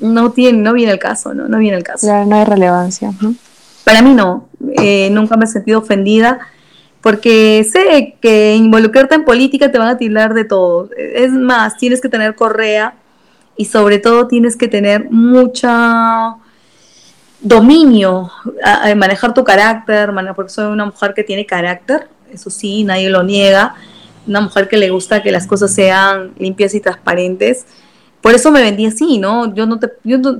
no 0.00 0.32
tiene, 0.32 0.58
no 0.58 0.72
viene 0.72 0.92
el 0.92 0.98
caso, 0.98 1.34
¿no? 1.34 1.48
No 1.48 1.58
viene 1.58 1.76
el 1.76 1.82
caso. 1.82 2.06
Claro, 2.06 2.26
no 2.26 2.36
hay 2.36 2.44
relevancia. 2.44 3.12
Para 3.84 4.02
mí 4.02 4.14
no, 4.14 4.48
eh, 4.76 5.10
nunca 5.10 5.36
me 5.36 5.44
he 5.44 5.48
sentido 5.48 5.80
ofendida 5.80 6.38
porque 7.00 7.66
sé 7.70 8.16
que 8.20 8.54
involucrarte 8.56 9.14
en 9.14 9.24
política 9.24 9.72
te 9.72 9.78
van 9.78 9.88
a 9.88 9.98
tildar 9.98 10.34
de 10.34 10.44
todo. 10.44 10.90
Es 10.96 11.32
más, 11.32 11.76
tienes 11.76 12.00
que 12.00 12.08
tener 12.08 12.34
correa 12.34 12.94
y 13.56 13.64
sobre 13.64 13.98
todo 13.98 14.26
tienes 14.26 14.56
que 14.56 14.68
tener 14.68 15.10
mucha 15.10 16.36
dominio, 17.40 18.30
a, 18.62 18.94
manejar 18.94 19.32
tu 19.34 19.44
carácter, 19.44 20.10
porque 20.36 20.52
soy 20.52 20.66
una 20.66 20.86
mujer 20.86 21.14
que 21.14 21.24
tiene 21.24 21.46
carácter, 21.46 22.08
eso 22.30 22.50
sí, 22.50 22.84
nadie 22.84 23.08
lo 23.08 23.22
niega, 23.22 23.74
una 24.26 24.40
mujer 24.40 24.68
que 24.68 24.76
le 24.76 24.90
gusta 24.90 25.22
que 25.22 25.30
las 25.30 25.46
cosas 25.46 25.74
sean 25.74 26.32
limpias 26.38 26.74
y 26.74 26.80
transparentes. 26.80 27.66
Por 28.20 28.34
eso 28.34 28.50
me 28.50 28.60
vendí 28.60 28.86
así, 28.86 29.18
¿no? 29.18 29.54
Yo 29.54 29.66
no 29.66 29.78
te, 29.78 29.88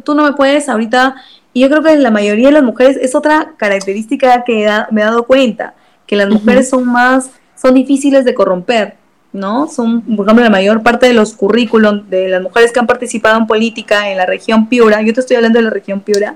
tú 0.04 0.14
no 0.14 0.24
me 0.24 0.32
puedes 0.32 0.68
ahorita, 0.68 1.14
y 1.52 1.60
yo 1.60 1.68
creo 1.68 1.82
que 1.82 1.96
la 1.96 2.10
mayoría 2.10 2.48
de 2.48 2.52
las 2.52 2.62
mujeres 2.62 2.96
es 3.00 3.14
otra 3.14 3.54
característica 3.56 4.44
que 4.44 4.68
me 4.90 5.00
he 5.00 5.04
dado 5.04 5.24
cuenta, 5.24 5.74
que 6.06 6.16
las 6.16 6.28
mujeres 6.28 6.68
son 6.68 6.86
más, 6.86 7.30
son 7.56 7.74
difíciles 7.74 8.24
de 8.24 8.34
corromper. 8.34 9.00
¿no? 9.32 9.68
Son, 9.68 10.02
por 10.02 10.26
ejemplo, 10.26 10.42
la 10.42 10.50
mayor 10.50 10.82
parte 10.82 11.06
de 11.06 11.14
los 11.14 11.34
currículum 11.34 12.08
de 12.08 12.28
las 12.28 12.42
mujeres 12.42 12.72
que 12.72 12.80
han 12.80 12.86
participado 12.86 13.38
en 13.38 13.46
política 13.46 14.10
en 14.10 14.16
la 14.16 14.26
región 14.26 14.68
Piura, 14.68 15.02
yo 15.02 15.14
te 15.14 15.20
estoy 15.20 15.36
hablando 15.36 15.60
de 15.60 15.66
la 15.66 15.70
región 15.70 16.00
Piura, 16.00 16.34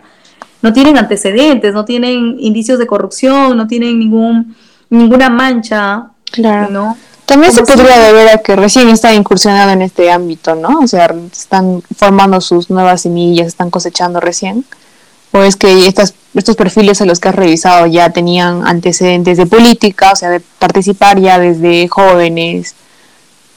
no 0.62 0.72
tienen 0.72 0.96
antecedentes, 0.96 1.74
no 1.74 1.84
tienen 1.84 2.36
indicios 2.38 2.78
de 2.78 2.86
corrupción, 2.86 3.56
no 3.56 3.66
tienen 3.66 3.98
ningún 3.98 4.54
ninguna 4.90 5.28
mancha, 5.28 6.10
claro. 6.30 6.70
¿no? 6.70 6.96
También 7.26 7.52
se 7.52 7.62
podría 7.62 7.98
deber 7.98 8.28
a 8.28 8.38
que 8.38 8.54
recién 8.54 8.88
están 8.90 9.14
incursionando 9.14 9.72
en 9.72 9.82
este 9.82 10.10
ámbito, 10.10 10.54
¿no? 10.54 10.80
O 10.80 10.86
sea, 10.86 11.14
están 11.32 11.82
formando 11.96 12.40
sus 12.40 12.68
nuevas 12.68 13.02
semillas, 13.02 13.46
están 13.46 13.70
cosechando 13.70 14.20
recién. 14.20 14.64
¿O 15.32 15.42
es 15.42 15.56
que 15.56 15.88
estas, 15.88 16.14
estos 16.34 16.54
perfiles 16.54 17.00
a 17.00 17.06
los 17.06 17.18
que 17.18 17.28
has 17.28 17.34
revisado 17.34 17.86
ya 17.86 18.10
tenían 18.10 18.66
antecedentes 18.66 19.36
de 19.36 19.46
política, 19.46 20.12
o 20.12 20.16
sea, 20.16 20.30
de 20.30 20.40
participar 20.40 21.18
ya 21.18 21.38
desde 21.38 21.88
jóvenes, 21.88 22.76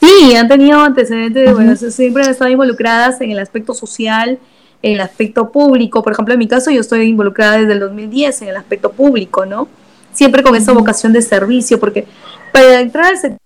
Sí, 0.00 0.36
han 0.36 0.46
tenido 0.46 0.78
antecedentes, 0.80 1.52
bueno, 1.52 1.74
siempre 1.74 2.22
han 2.22 2.30
estado 2.30 2.50
involucradas 2.50 3.20
en 3.20 3.32
el 3.32 3.38
aspecto 3.40 3.74
social, 3.74 4.38
en 4.80 4.92
el 4.92 5.00
aspecto 5.00 5.50
público. 5.50 6.02
Por 6.02 6.12
ejemplo, 6.12 6.34
en 6.34 6.38
mi 6.38 6.46
caso, 6.46 6.70
yo 6.70 6.80
estoy 6.80 7.02
involucrada 7.02 7.58
desde 7.58 7.72
el 7.72 7.80
2010 7.80 8.42
en 8.42 8.48
el 8.48 8.56
aspecto 8.56 8.92
público, 8.92 9.44
¿no? 9.44 9.66
Siempre 10.12 10.42
con 10.42 10.54
esa 10.54 10.72
vocación 10.72 11.12
de 11.12 11.22
servicio, 11.22 11.80
porque 11.80 12.06
para 12.52 12.80
entrar 12.80 13.06
al 13.06 13.18
sector 13.18 13.38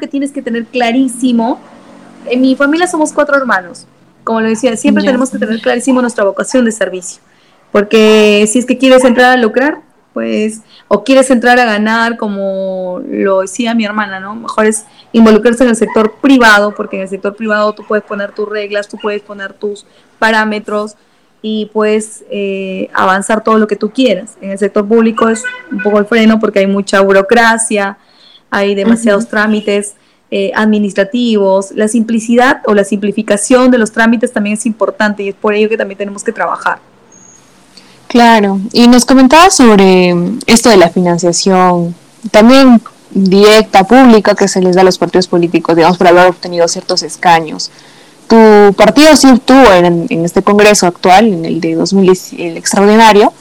que 0.00 0.08
tienes 0.08 0.32
que 0.32 0.40
tener 0.40 0.64
clarísimo, 0.64 1.60
en 2.26 2.40
mi 2.40 2.56
familia 2.56 2.86
somos 2.86 3.12
cuatro 3.12 3.36
hermanos, 3.36 3.86
como 4.24 4.40
lo 4.40 4.48
decía, 4.48 4.74
siempre 4.76 5.04
tenemos 5.04 5.30
que 5.30 5.38
tener 5.38 5.60
clarísimo 5.60 6.00
nuestra 6.00 6.24
vocación 6.24 6.64
de 6.64 6.72
servicio, 6.72 7.20
porque 7.70 8.48
si 8.50 8.58
es 8.58 8.64
que 8.64 8.78
quieres 8.78 9.04
entrar 9.04 9.32
a 9.32 9.36
lucrar, 9.36 9.80
pues, 10.14 10.62
o 10.88 11.04
quieres 11.04 11.30
entrar 11.30 11.58
a 11.58 11.66
ganar, 11.66 12.16
como 12.16 13.02
lo 13.06 13.42
decía 13.42 13.74
mi 13.74 13.84
hermana, 13.84 14.18
¿no? 14.18 14.34
Mejor 14.34 14.64
es 14.64 14.86
involucrarse 15.12 15.64
en 15.64 15.70
el 15.70 15.76
sector 15.76 16.14
privado, 16.22 16.74
porque 16.74 16.96
en 16.96 17.02
el 17.02 17.08
sector 17.08 17.36
privado 17.36 17.74
tú 17.74 17.84
puedes 17.86 18.04
poner 18.04 18.32
tus 18.32 18.48
reglas, 18.48 18.88
tú 18.88 18.96
puedes 18.96 19.20
poner 19.20 19.52
tus 19.52 19.84
parámetros 20.18 20.96
y 21.42 21.66
puedes 21.66 22.24
eh, 22.30 22.88
avanzar 22.94 23.44
todo 23.44 23.58
lo 23.58 23.66
que 23.66 23.76
tú 23.76 23.90
quieras. 23.90 24.36
En 24.40 24.52
el 24.52 24.58
sector 24.58 24.86
público 24.86 25.28
es 25.28 25.44
un 25.70 25.82
poco 25.82 25.98
el 25.98 26.06
freno 26.06 26.38
porque 26.38 26.60
hay 26.60 26.66
mucha 26.66 27.00
burocracia, 27.00 27.98
hay 28.52 28.74
demasiados 28.74 29.28
trámites 29.28 29.94
eh, 30.30 30.52
administrativos, 30.54 31.72
la 31.72 31.88
simplicidad 31.88 32.60
o 32.66 32.74
la 32.74 32.84
simplificación 32.84 33.70
de 33.70 33.78
los 33.78 33.92
trámites 33.92 34.30
también 34.30 34.54
es 34.54 34.66
importante 34.66 35.22
y 35.22 35.30
es 35.30 35.34
por 35.34 35.54
ello 35.54 35.70
que 35.70 35.78
también 35.78 35.96
tenemos 35.96 36.22
que 36.22 36.32
trabajar. 36.32 36.78
Claro, 38.08 38.60
y 38.72 38.88
nos 38.88 39.06
comentabas 39.06 39.56
sobre 39.56 40.14
esto 40.46 40.68
de 40.68 40.76
la 40.76 40.90
financiación, 40.90 41.94
también 42.30 42.82
directa, 43.10 43.84
pública, 43.84 44.34
que 44.34 44.48
se 44.48 44.60
les 44.60 44.76
da 44.76 44.82
a 44.82 44.84
los 44.84 44.98
partidos 44.98 45.28
políticos, 45.28 45.74
digamos, 45.74 45.96
por 45.96 46.08
haber 46.08 46.26
obtenido 46.26 46.68
ciertos 46.68 47.02
escaños. 47.02 47.70
Tu 48.28 48.74
partido 48.74 49.16
sí 49.16 49.28
obtuvo 49.28 49.72
en, 49.72 50.24
este 50.24 50.42
Congreso 50.42 50.86
actual, 50.86 51.26
en 51.26 51.46
el 51.46 51.60
de 51.60 51.74
2010, 51.74 52.34
el 52.34 52.56
extraordinario, 52.58 53.32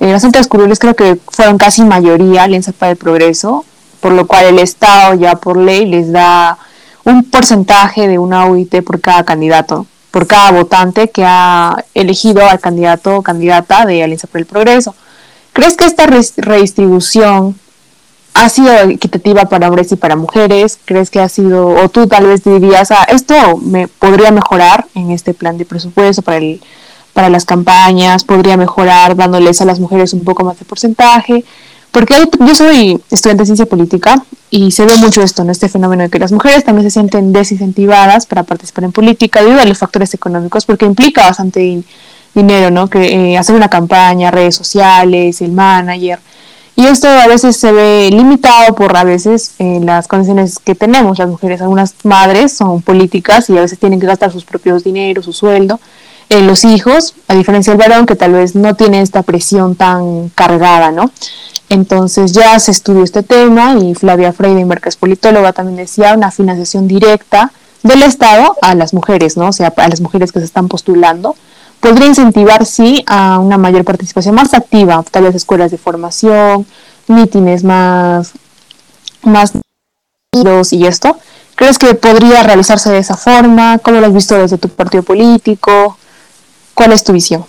eh, 0.00 0.12
Antes 0.12 0.46
curules 0.46 0.78
creo 0.78 0.94
que 0.94 1.18
fueron 1.28 1.58
casi 1.58 1.82
mayoría 1.82 2.42
Alianza 2.42 2.72
para 2.72 2.92
el 2.92 2.98
Progreso, 2.98 3.64
por 4.06 4.14
lo 4.14 4.28
cual 4.28 4.44
el 4.44 4.60
Estado 4.60 5.14
ya 5.14 5.34
por 5.34 5.56
ley 5.56 5.84
les 5.84 6.12
da 6.12 6.58
un 7.02 7.24
porcentaje 7.24 8.06
de 8.06 8.20
una 8.20 8.46
UIT 8.46 8.84
por 8.84 9.00
cada 9.00 9.24
candidato 9.24 9.84
por 10.12 10.28
cada 10.28 10.52
votante 10.52 11.10
que 11.10 11.24
ha 11.26 11.84
elegido 11.92 12.48
al 12.48 12.60
candidato 12.60 13.16
o 13.16 13.22
candidata 13.22 13.84
de 13.84 14.04
Alianza 14.04 14.28
por 14.28 14.40
el 14.40 14.46
Progreso. 14.46 14.94
¿Crees 15.52 15.76
que 15.76 15.86
esta 15.86 16.06
redistribución 16.06 17.58
ha 18.34 18.48
sido 18.48 18.72
equitativa 18.90 19.46
para 19.46 19.66
hombres 19.66 19.90
y 19.90 19.96
para 19.96 20.14
mujeres? 20.14 20.78
¿Crees 20.84 21.10
que 21.10 21.18
ha 21.18 21.28
sido, 21.28 21.70
o 21.70 21.88
tú 21.88 22.06
tal 22.06 22.28
vez 22.28 22.44
dirías, 22.44 22.92
ah, 22.92 23.06
esto 23.08 23.56
me 23.56 23.88
podría 23.88 24.30
mejorar 24.30 24.86
en 24.94 25.10
este 25.10 25.34
plan 25.34 25.58
de 25.58 25.64
presupuesto 25.64 26.22
para, 26.22 26.36
el, 26.36 26.62
para 27.12 27.28
las 27.28 27.44
campañas, 27.44 28.22
podría 28.22 28.56
mejorar 28.56 29.16
dándoles 29.16 29.60
a 29.62 29.64
las 29.64 29.80
mujeres 29.80 30.12
un 30.12 30.22
poco 30.22 30.44
más 30.44 30.60
de 30.60 30.64
porcentaje? 30.64 31.44
Porque 31.96 32.14
yo 32.40 32.54
soy 32.54 33.00
estudiante 33.10 33.40
de 33.40 33.46
ciencia 33.46 33.64
política 33.64 34.22
y 34.50 34.70
se 34.70 34.84
ve 34.84 34.94
mucho 34.98 35.22
esto, 35.22 35.44
¿no? 35.44 35.50
este 35.50 35.70
fenómeno 35.70 36.02
de 36.02 36.10
que 36.10 36.18
las 36.18 36.30
mujeres 36.30 36.62
también 36.62 36.86
se 36.86 36.90
sienten 36.90 37.32
desincentivadas 37.32 38.26
para 38.26 38.42
participar 38.42 38.84
en 38.84 38.92
política 38.92 39.40
debido 39.40 39.62
a 39.62 39.64
los 39.64 39.78
factores 39.78 40.12
económicos, 40.12 40.66
porque 40.66 40.84
implica 40.84 41.22
bastante 41.22 41.82
dinero, 42.34 42.70
¿no? 42.70 42.90
Que 42.90 43.32
eh, 43.32 43.38
hacer 43.38 43.56
una 43.56 43.70
campaña, 43.70 44.30
redes 44.30 44.54
sociales, 44.54 45.40
el 45.40 45.52
manager. 45.52 46.18
Y 46.76 46.84
esto 46.84 47.08
a 47.08 47.28
veces 47.28 47.56
se 47.56 47.72
ve 47.72 48.10
limitado 48.12 48.74
por 48.74 48.94
a 48.94 49.04
veces 49.04 49.54
eh, 49.58 49.80
las 49.82 50.06
condiciones 50.06 50.58
que 50.58 50.74
tenemos 50.74 51.18
las 51.18 51.28
mujeres. 51.28 51.62
Algunas 51.62 51.94
madres 52.02 52.52
son 52.52 52.82
políticas 52.82 53.48
y 53.48 53.56
a 53.56 53.62
veces 53.62 53.78
tienen 53.78 54.00
que 54.00 54.06
gastar 54.06 54.30
sus 54.30 54.44
propios 54.44 54.84
dineros, 54.84 55.24
su 55.24 55.32
sueldo. 55.32 55.80
los 56.28 56.66
hijos, 56.66 57.14
a 57.26 57.34
diferencia 57.34 57.72
del 57.72 57.80
varón, 57.80 58.04
que 58.04 58.16
tal 58.16 58.32
vez 58.32 58.54
no 58.54 58.74
tiene 58.74 59.00
esta 59.00 59.22
presión 59.22 59.76
tan 59.76 60.28
cargada, 60.34 60.90
¿no? 60.90 61.10
Entonces 61.68 62.32
ya 62.32 62.58
se 62.60 62.70
estudió 62.70 63.02
este 63.02 63.22
tema 63.22 63.74
y 63.74 63.94
Flavia 63.94 64.32
Freidenberg, 64.32 64.80
que 64.82 64.88
es 64.88 64.96
politóloga, 64.96 65.52
también 65.52 65.76
decía 65.76 66.14
una 66.14 66.30
financiación 66.30 66.86
directa 66.86 67.52
del 67.82 68.02
Estado 68.02 68.56
a 68.62 68.74
las 68.74 68.94
mujeres, 68.94 69.36
¿no? 69.36 69.48
O 69.48 69.52
sea, 69.52 69.72
a 69.76 69.88
las 69.88 70.00
mujeres 70.00 70.32
que 70.32 70.38
se 70.38 70.44
están 70.44 70.68
postulando, 70.68 71.36
podría 71.80 72.06
incentivar, 72.06 72.66
sí, 72.66 73.04
a 73.06 73.38
una 73.38 73.58
mayor 73.58 73.84
participación 73.84 74.34
más 74.34 74.54
activa, 74.54 75.04
tal 75.10 75.24
vez 75.24 75.34
escuelas 75.34 75.70
de 75.70 75.78
formación, 75.78 76.66
mítines 77.08 77.64
más, 77.64 78.32
más 79.22 79.52
y 80.70 80.86
esto. 80.86 81.16
¿Crees 81.54 81.78
que 81.78 81.94
podría 81.94 82.42
realizarse 82.42 82.90
de 82.90 82.98
esa 82.98 83.16
forma? 83.16 83.78
¿Cómo 83.78 84.00
lo 84.00 84.06
has 84.06 84.12
visto 84.12 84.36
desde 84.36 84.58
tu 84.58 84.68
partido 84.68 85.02
político? 85.02 85.96
¿Cuál 86.74 86.92
es 86.92 87.02
tu 87.02 87.12
visión? 87.12 87.44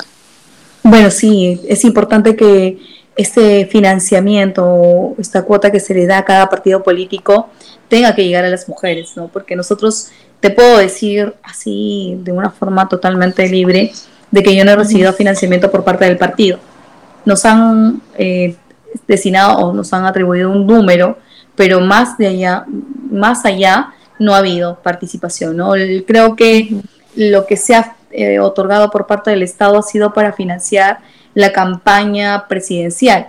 Bueno, 0.84 1.12
sí, 1.12 1.60
es 1.68 1.84
importante 1.84 2.38
que 2.38 2.80
este 3.18 3.66
financiamiento, 3.66 5.16
esta 5.18 5.44
cuota 5.44 5.72
que 5.72 5.80
se 5.80 5.94
le 5.94 6.06
da 6.06 6.20
a 6.20 6.26
cada 6.26 6.50
partido 6.50 6.84
político, 6.84 7.50
tenga 7.90 8.14
que 8.14 8.24
llegar 8.24 8.46
a 8.46 8.50
las 8.50 8.70
mujeres, 8.70 9.14
¿no? 9.16 9.28
Porque 9.28 9.56
nosotros, 9.56 10.10
te 10.40 10.52
puedo 10.52 10.78
decir 10.78 11.34
así, 11.44 12.18
de 12.24 12.32
una 12.32 12.52
forma 12.52 12.88
totalmente 12.88 13.48
libre, 13.50 13.92
de 14.30 14.44
que 14.44 14.56
yo 14.56 14.64
no 14.64 14.72
he 14.72 14.76
recibido 14.76 15.12
financiamiento 15.14 15.72
por 15.72 15.84
parte 15.84 16.06
del 16.06 16.18
partido. 16.18 16.60
Nos 17.26 17.44
han 17.46 18.02
eh, 18.18 18.56
destinado 19.08 19.58
o 19.58 19.74
nos 19.74 19.92
han 19.94 20.06
atribuido 20.06 20.52
un 20.52 20.68
número, 20.68 21.18
pero 21.56 21.82
más 21.82 22.18
de 22.18 22.28
allá, 22.28 22.66
más 23.10 23.46
allá, 23.46 23.94
no 24.20 24.36
ha 24.36 24.40
habido 24.40 24.80
participación, 24.82 25.58
¿no? 25.58 25.72
Creo 26.06 26.36
que 26.36 26.82
lo 27.16 27.48
que 27.48 27.58
se 27.58 27.76
ha 27.76 27.97
eh, 28.18 28.40
otorgado 28.40 28.90
por 28.90 29.06
parte 29.06 29.30
del 29.30 29.44
Estado 29.44 29.78
ha 29.78 29.84
sido 29.84 30.12
para 30.12 30.34
financiar 30.34 30.98
la 31.36 31.54
campaña 31.54 32.48
presidencial, 32.48 33.28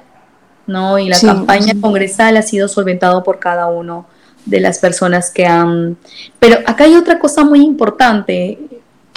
¿no? 0.66 0.98
Y 0.98 1.08
la 1.08 1.20
campaña 1.20 1.74
congresal 1.78 2.38
ha 2.38 2.42
sido 2.42 2.68
solventado 2.68 3.22
por 3.22 3.38
cada 3.38 3.66
uno 3.66 4.06
de 4.46 4.60
las 4.60 4.78
personas 4.78 5.30
que 5.30 5.44
han... 5.44 5.98
Pero 6.38 6.60
acá 6.66 6.84
hay 6.84 6.96
otra 6.96 7.18
cosa 7.18 7.44
muy 7.44 7.60
importante, 7.60 8.58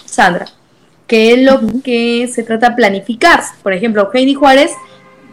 Sandra, 0.06 0.46
que 1.08 1.34
es 1.34 1.42
lo 1.42 1.62
que 1.82 2.30
se 2.34 2.44
trata 2.44 2.72
de 2.72 2.76
planificar. 2.76 3.42
Por 3.64 3.72
ejemplo, 3.72 4.10
Heidi 4.14 4.34
Juárez 4.34 4.72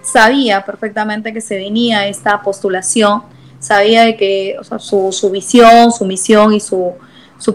sabía 0.02 0.64
perfectamente 0.64 1.32
que 1.32 1.40
se 1.40 1.56
venía 1.56 2.06
esta 2.06 2.42
postulación, 2.42 3.24
sabía 3.58 4.04
de 4.04 4.16
que 4.16 4.56
su, 4.78 5.30
visión, 5.32 5.90
su 5.90 6.04
misión 6.04 6.52
y 6.52 6.60
su, 6.60 6.94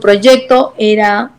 proyecto 0.02 0.74
era 0.78 1.32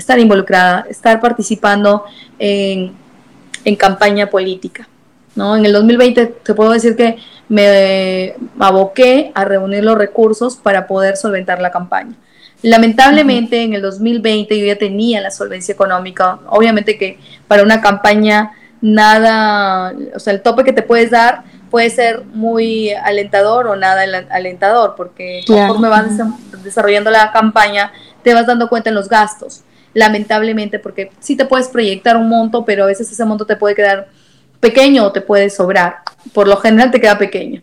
estar 0.00 0.18
involucrada, 0.18 0.86
estar 0.88 1.20
participando 1.20 2.04
en, 2.38 2.98
campaña 3.78 4.28
política. 4.28 4.88
¿no? 5.36 5.56
En 5.56 5.64
el 5.64 5.72
2020 5.72 6.26
te 6.26 6.54
puedo 6.54 6.72
decir 6.72 6.96
que 6.96 7.18
me 7.48 8.34
aboqué 8.58 9.30
a 9.34 9.44
reunir 9.44 9.84
los 9.84 9.96
recursos 9.96 10.56
para 10.56 10.86
poder 10.86 11.16
solventar 11.16 11.60
la 11.60 11.70
campaña. 11.70 12.14
Lamentablemente 12.62 13.62
en 13.62 13.74
el 13.74 13.82
2020 13.82 14.58
yo 14.58 14.66
ya 14.66 14.76
tenía 14.76 15.20
la 15.20 15.30
solvencia 15.30 15.72
económica, 15.72 16.40
obviamente 16.48 16.98
que 16.98 17.18
para 17.46 17.62
una 17.62 17.80
campaña 17.80 18.52
nada, 18.80 19.94
o 20.14 20.18
sea, 20.18 20.32
el 20.32 20.42
tope 20.42 20.64
que 20.64 20.72
te 20.72 20.82
puedes 20.82 21.10
dar 21.10 21.44
puede 21.70 21.88
ser 21.90 22.24
muy 22.24 22.90
alentador 22.90 23.66
o 23.66 23.76
nada 23.76 24.02
alentador, 24.30 24.94
porque 24.96 25.42
conforme 25.46 25.88
vas 25.88 26.06
desarrollando 26.64 27.10
la 27.10 27.30
campaña 27.32 27.92
te 28.22 28.34
vas 28.34 28.46
dando 28.46 28.68
cuenta 28.68 28.90
en 28.90 28.96
los 28.96 29.08
gastos, 29.08 29.62
lamentablemente, 29.94 30.78
porque 30.78 31.10
sí 31.20 31.36
te 31.36 31.44
puedes 31.44 31.68
proyectar 31.68 32.16
un 32.16 32.28
monto, 32.28 32.64
pero 32.64 32.84
a 32.84 32.86
veces 32.86 33.10
ese 33.10 33.24
monto 33.24 33.44
te 33.44 33.56
puede 33.56 33.74
quedar 33.74 34.08
pequeño 34.60 35.06
o 35.06 35.12
te 35.12 35.20
puede 35.20 35.50
sobrar, 35.50 35.98
por 36.32 36.46
lo 36.46 36.56
general 36.56 36.90
te 36.90 37.00
queda 37.00 37.18
pequeño. 37.18 37.62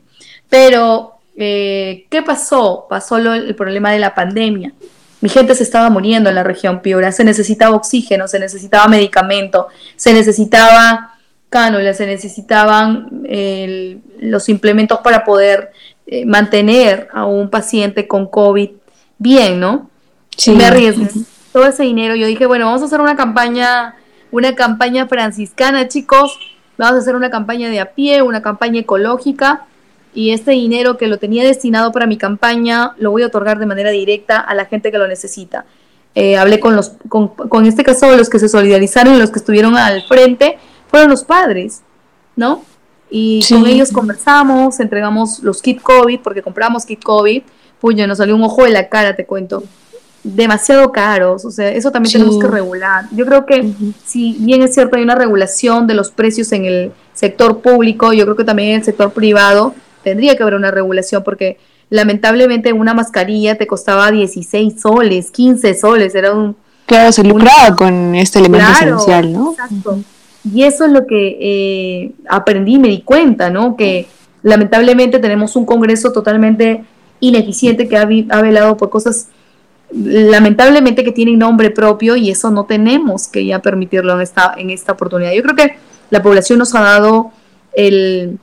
Pero, 0.49 1.13
eh, 1.35 2.05
¿qué 2.09 2.21
pasó? 2.21 2.87
Pasó 2.89 3.17
el 3.17 3.55
problema 3.55 3.91
de 3.91 3.99
la 3.99 4.15
pandemia. 4.15 4.73
Mi 5.21 5.29
gente 5.29 5.55
se 5.55 5.63
estaba 5.63 5.89
muriendo 5.89 6.29
en 6.29 6.35
la 6.35 6.43
región 6.43 6.81
Piura, 6.81 7.11
se 7.11 7.23
necesitaba 7.23 7.75
oxígeno, 7.75 8.27
se 8.27 8.39
necesitaba 8.39 8.87
medicamento, 8.87 9.67
se 9.95 10.13
necesitaba 10.13 11.15
cánulas, 11.49 11.97
se 11.97 12.05
necesitaban 12.05 13.23
los 14.19 14.49
implementos 14.49 14.99
para 14.99 15.23
poder 15.23 15.71
eh, 16.05 16.25
mantener 16.25 17.07
a 17.13 17.25
un 17.25 17.49
paciente 17.49 18.07
con 18.07 18.27
COVID 18.27 18.69
bien, 19.17 19.59
¿no? 19.59 19.89
Sí. 20.35 20.51
Me 20.51 20.65
arriesgué 20.65 21.07
todo 21.57 21.65
ese 21.65 21.81
dinero. 21.81 22.15
Yo 22.15 22.27
dije, 22.27 22.45
bueno, 22.45 22.67
vamos 22.67 22.83
a 22.83 22.85
hacer 22.85 23.01
una 23.01 23.15
campaña, 23.15 23.95
una 24.29 24.53
campaña 24.53 25.07
franciscana, 25.07 25.87
chicos. 25.87 26.37
Vamos 26.77 26.97
a 26.97 26.99
hacer 26.99 27.15
una 27.15 27.31
campaña 27.31 27.67
de 27.71 27.79
a 27.79 27.93
pie, 27.93 28.21
una 28.21 28.43
campaña 28.43 28.81
ecológica 28.81 29.65
y 30.13 30.33
este 30.33 30.51
dinero 30.51 30.97
que 30.97 31.07
lo 31.07 31.17
tenía 31.17 31.43
destinado 31.43 31.91
para 31.91 32.05
mi 32.05 32.15
campaña 32.15 32.93
lo 32.99 33.09
voy 33.09 33.23
a 33.23 33.27
otorgar 33.27 33.57
de 33.57 33.65
manera 33.65 33.89
directa 33.89 34.39
a 34.39 34.53
la 34.53 34.65
gente 34.65 34.91
que 34.91 34.99
lo 34.99 35.07
necesita. 35.07 35.65
Eh, 36.13 36.37
hablé 36.37 36.59
con 36.59 36.75
los, 36.75 36.91
con, 37.09 37.29
con, 37.29 37.65
este 37.65 37.83
caso 37.83 38.15
los 38.15 38.29
que 38.29 38.37
se 38.37 38.49
solidarizaron, 38.49 39.17
los 39.17 39.31
que 39.31 39.39
estuvieron 39.39 39.75
al 39.77 40.03
frente, 40.03 40.59
fueron 40.89 41.09
los 41.09 41.23
padres, 41.23 41.81
¿no? 42.35 42.61
Y 43.09 43.43
con 43.49 43.65
ellos 43.65 43.91
conversamos, 43.91 44.79
entregamos 44.79 45.39
los 45.39 45.63
kit 45.63 45.81
COVID, 45.81 46.19
porque 46.19 46.43
compramos 46.43 46.85
kit 46.85 47.03
COVID, 47.03 47.41
puño, 47.81 48.05
nos 48.05 48.19
salió 48.19 48.35
un 48.35 48.43
ojo 48.43 48.63
de 48.63 48.69
la 48.69 48.89
cara, 48.89 49.15
te 49.15 49.25
cuento. 49.25 49.63
Demasiado 50.35 50.91
caros, 50.91 51.45
o 51.45 51.51
sea, 51.51 51.69
eso 51.69 51.89
también 51.89 52.11
tenemos 52.11 52.37
que 52.37 52.47
regular. 52.47 53.05
Yo 53.11 53.25
creo 53.25 53.45
que 53.45 53.71
si 54.05 54.35
bien 54.39 54.61
es 54.61 54.73
cierto 54.73 54.97
hay 54.97 55.03
una 55.03 55.15
regulación 55.15 55.87
de 55.87 55.93
los 55.93 56.11
precios 56.11 56.51
en 56.51 56.65
el 56.65 56.91
sector 57.13 57.61
público, 57.61 58.11
yo 58.11 58.25
creo 58.25 58.35
que 58.35 58.43
también 58.43 58.69
en 58.69 58.75
el 58.79 58.83
sector 58.83 59.11
privado 59.11 59.73
tendría 60.03 60.35
que 60.35 60.43
haber 60.43 60.55
una 60.55 60.69
regulación 60.69 61.23
porque 61.23 61.57
lamentablemente 61.89 62.73
una 62.73 62.93
mascarilla 62.93 63.55
te 63.57 63.67
costaba 63.67 64.11
16 64.11 64.81
soles, 64.81 65.31
15 65.31 65.73
soles, 65.75 66.13
era 66.13 66.33
un... 66.33 66.57
Claro, 66.85 67.11
se 67.11 67.23
lucraba 67.23 67.75
con 67.75 68.15
este 68.15 68.39
elemento 68.39 68.67
esencial, 68.69 69.31
¿no? 69.31 69.51
Exacto. 69.51 69.99
Y 70.53 70.63
eso 70.63 70.85
es 70.85 70.91
lo 70.91 71.05
que 71.05 71.37
eh, 71.39 72.11
aprendí 72.29 72.75
y 72.75 72.79
me 72.79 72.87
di 72.89 73.01
cuenta, 73.01 73.49
¿no? 73.49 73.75
Que 73.75 74.07
lamentablemente 74.43 75.19
tenemos 75.19 75.55
un 75.55 75.65
Congreso 75.65 76.11
totalmente 76.11 76.83
ineficiente 77.19 77.87
que 77.87 77.97
ha, 77.97 78.01
ha 78.01 78.41
velado 78.41 78.77
por 78.77 78.89
cosas 78.89 79.27
lamentablemente 79.91 81.03
que 81.03 81.11
tienen 81.11 81.39
nombre 81.39 81.71
propio 81.71 82.15
y 82.15 82.29
eso 82.29 82.51
no 82.51 82.65
tenemos 82.65 83.27
que 83.27 83.45
ya 83.45 83.61
permitirlo 83.61 84.13
en 84.13 84.21
esta, 84.21 84.53
en 84.57 84.69
esta 84.69 84.93
oportunidad. 84.93 85.31
Yo 85.31 85.43
creo 85.43 85.55
que 85.55 85.77
la 86.09 86.21
población 86.21 86.59
nos 86.59 86.75
ha 86.75 86.81
dado 86.81 87.31
el, 87.73 88.39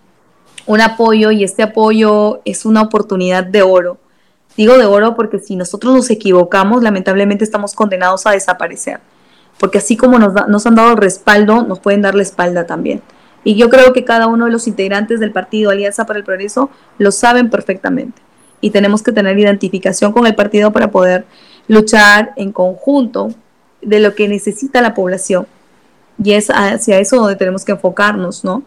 un 0.66 0.80
apoyo 0.80 1.30
y 1.30 1.44
este 1.44 1.62
apoyo 1.62 2.40
es 2.44 2.64
una 2.64 2.82
oportunidad 2.82 3.44
de 3.44 3.62
oro. 3.62 3.98
Digo 4.56 4.78
de 4.78 4.86
oro 4.86 5.14
porque 5.14 5.38
si 5.38 5.56
nosotros 5.56 5.94
nos 5.94 6.10
equivocamos, 6.10 6.82
lamentablemente 6.82 7.44
estamos 7.44 7.74
condenados 7.74 8.26
a 8.26 8.30
desaparecer. 8.30 9.00
Porque 9.58 9.78
así 9.78 9.96
como 9.96 10.18
nos, 10.18 10.32
nos 10.48 10.66
han 10.66 10.74
dado 10.74 10.96
respaldo, 10.96 11.62
nos 11.64 11.80
pueden 11.80 12.02
dar 12.02 12.14
la 12.14 12.22
espalda 12.22 12.66
también. 12.66 13.02
Y 13.42 13.56
yo 13.56 13.68
creo 13.68 13.92
que 13.92 14.04
cada 14.04 14.26
uno 14.26 14.46
de 14.46 14.52
los 14.52 14.66
integrantes 14.66 15.20
del 15.20 15.32
partido 15.32 15.70
Alianza 15.70 16.06
para 16.06 16.18
el 16.18 16.24
Progreso 16.24 16.70
lo 16.98 17.12
saben 17.12 17.50
perfectamente. 17.50 18.23
Y 18.64 18.70
tenemos 18.70 19.02
que 19.02 19.12
tener 19.12 19.38
identificación 19.38 20.10
con 20.12 20.26
el 20.26 20.34
partido 20.34 20.72
para 20.72 20.90
poder 20.90 21.26
luchar 21.68 22.32
en 22.36 22.50
conjunto 22.50 23.28
de 23.82 24.00
lo 24.00 24.14
que 24.14 24.26
necesita 24.26 24.80
la 24.80 24.94
población. 24.94 25.46
Y 26.16 26.32
es 26.32 26.48
hacia 26.48 26.98
eso 26.98 27.16
donde 27.16 27.36
tenemos 27.36 27.62
que 27.62 27.72
enfocarnos, 27.72 28.42
¿no? 28.42 28.62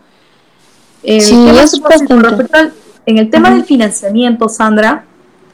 en 3.08 3.18
el 3.18 3.32
tema 3.32 3.50
del 3.50 3.66
financiamiento, 3.66 4.50
Sandra, 4.50 5.06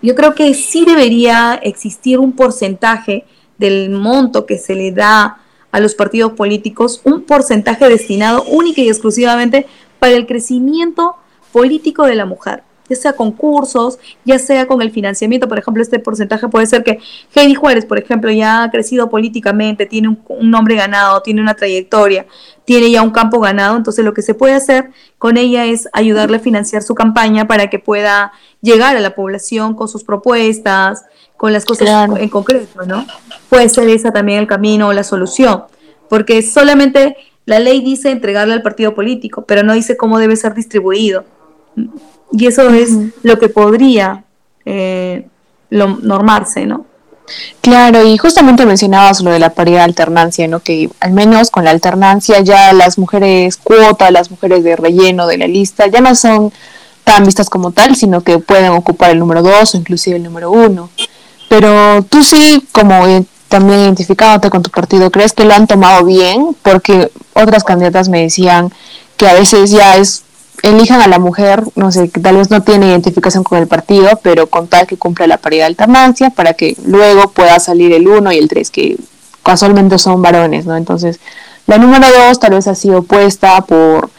yo 0.01 0.13
creo 0.13 0.35
que 0.35 0.53
sí 0.53 0.83
debería 0.83 1.57
existir 1.63 2.19
un 2.19 2.33
porcentaje 2.33 3.23
del 3.57 3.91
monto 3.91 4.45
que 4.45 4.57
se 4.57 4.75
le 4.75 4.91
da 4.91 5.37
a 5.71 5.79
los 5.79 5.95
partidos 5.95 6.33
políticos, 6.33 6.99
un 7.05 7.21
porcentaje 7.21 7.87
destinado 7.87 8.43
única 8.43 8.81
y 8.81 8.89
exclusivamente 8.89 9.67
para 9.99 10.15
el 10.15 10.27
crecimiento 10.27 11.15
político 11.53 12.03
de 12.03 12.15
la 12.15 12.25
mujer 12.25 12.63
ya 12.89 12.95
sea 12.95 13.13
con 13.13 13.31
cursos, 13.31 13.99
ya 14.25 14.39
sea 14.39 14.67
con 14.67 14.81
el 14.81 14.91
financiamiento. 14.91 15.47
Por 15.47 15.59
ejemplo, 15.59 15.81
este 15.81 15.99
porcentaje 15.99 16.47
puede 16.47 16.65
ser 16.65 16.83
que 16.83 16.99
Heidi 17.33 17.55
Juárez, 17.55 17.85
por 17.85 17.97
ejemplo, 17.97 18.31
ya 18.31 18.63
ha 18.63 18.71
crecido 18.71 19.09
políticamente, 19.09 19.85
tiene 19.85 20.17
un, 20.27 20.51
nombre 20.51 20.75
ganado, 20.75 21.21
tiene 21.21 21.41
una 21.41 21.55
trayectoria, 21.55 22.25
tiene 22.65 22.91
ya 22.91 23.01
un 23.01 23.11
campo 23.11 23.39
ganado. 23.39 23.77
Entonces, 23.77 24.03
lo 24.03 24.13
que 24.13 24.21
se 24.21 24.33
puede 24.33 24.53
hacer 24.53 24.91
con 25.17 25.37
ella 25.37 25.65
es 25.65 25.87
ayudarle 25.93 26.37
a 26.37 26.39
financiar 26.39 26.83
su 26.83 26.95
campaña 26.95 27.47
para 27.47 27.69
que 27.69 27.79
pueda 27.79 28.33
llegar 28.61 28.97
a 28.97 28.99
la 28.99 29.15
población 29.15 29.75
con 29.75 29.87
sus 29.87 30.03
propuestas, 30.03 31.05
con 31.37 31.51
las 31.51 31.65
cosas 31.65 32.09
en 32.17 32.29
concreto, 32.29 32.85
¿no? 32.85 33.05
Puede 33.49 33.67
ser 33.69 33.89
esa 33.89 34.11
también 34.11 34.39
el 34.39 34.47
camino 34.47 34.87
o 34.87 34.93
la 34.93 35.03
solución, 35.03 35.63
porque 36.09 36.41
solamente 36.41 37.17
la 37.45 37.59
ley 37.59 37.81
dice 37.81 38.11
entregarle 38.11 38.53
al 38.53 38.61
partido 38.61 38.95
político, 38.95 39.45
pero 39.45 39.63
no 39.63 39.73
dice 39.73 39.97
cómo 39.97 40.19
debe 40.19 40.35
ser 40.35 40.53
distribuido. 40.53 41.25
Y 42.31 42.47
eso 42.47 42.69
es 42.69 42.89
lo 43.21 43.37
que 43.37 43.49
podría 43.49 44.23
eh, 44.65 45.27
lo, 45.69 45.87
normarse, 45.97 46.65
¿no? 46.65 46.85
Claro, 47.61 48.05
y 48.05 48.17
justamente 48.17 48.65
mencionabas 48.65 49.21
lo 49.21 49.31
de 49.31 49.39
la 49.39 49.53
paridad 49.53 49.79
de 49.79 49.83
alternancia, 49.85 50.47
¿no? 50.47 50.59
Que 50.59 50.89
al 50.99 51.13
menos 51.13 51.51
con 51.51 51.63
la 51.63 51.71
alternancia 51.71 52.41
ya 52.41 52.73
las 52.73 52.97
mujeres 52.97 53.57
cuota, 53.57 54.11
las 54.11 54.29
mujeres 54.29 54.63
de 54.63 54.75
relleno 54.75 55.27
de 55.27 55.37
la 55.37 55.47
lista, 55.47 55.87
ya 55.87 56.01
no 56.01 56.15
son 56.15 56.51
tan 57.03 57.23
vistas 57.25 57.49
como 57.49 57.71
tal, 57.71 57.95
sino 57.95 58.21
que 58.21 58.39
pueden 58.39 58.71
ocupar 58.71 59.11
el 59.11 59.19
número 59.19 59.41
dos 59.41 59.73
o 59.73 59.77
inclusive 59.77 60.17
el 60.17 60.23
número 60.23 60.51
uno. 60.51 60.89
Pero 61.49 62.03
tú 62.03 62.23
sí, 62.23 62.65
como 62.71 63.05
también 63.47 63.81
identificándote 63.81 64.49
con 64.49 64.63
tu 64.63 64.69
partido, 64.69 65.11
¿crees 65.11 65.33
que 65.33 65.45
lo 65.45 65.53
han 65.53 65.67
tomado 65.67 66.03
bien? 66.05 66.55
Porque 66.61 67.11
otras 67.33 67.63
candidatas 67.63 68.09
me 68.09 68.21
decían 68.21 68.71
que 69.17 69.27
a 69.27 69.33
veces 69.33 69.71
ya 69.71 69.97
es 69.97 70.23
elijan 70.63 71.01
a 71.01 71.07
la 71.07 71.19
mujer, 71.19 71.63
no 71.75 71.91
sé, 71.91 72.09
que 72.09 72.19
tal 72.19 72.37
vez 72.37 72.49
no 72.49 72.63
tiene 72.63 72.87
identificación 72.87 73.43
con 73.43 73.59
el 73.59 73.67
partido, 73.67 74.19
pero 74.23 74.47
con 74.47 74.67
tal 74.67 74.87
que 74.87 74.97
cumpla 74.97 75.27
la 75.27 75.37
paridad 75.37 75.63
de 75.63 75.67
alternancia 75.67 76.29
para 76.31 76.53
que 76.53 76.75
luego 76.85 77.29
pueda 77.31 77.59
salir 77.59 77.91
el 77.93 78.07
1 78.07 78.31
y 78.31 78.37
el 78.37 78.47
3, 78.47 78.71
que 78.71 78.97
casualmente 79.43 79.99
son 79.99 80.21
varones, 80.21 80.65
¿no? 80.65 80.77
Entonces, 80.77 81.19
la 81.67 81.77
número 81.77 82.07
2 82.27 82.39
tal 82.39 82.51
vez 82.51 82.67
ha 82.67 82.75
sido 82.75 83.03
puesta 83.03 83.61
por 83.61 84.09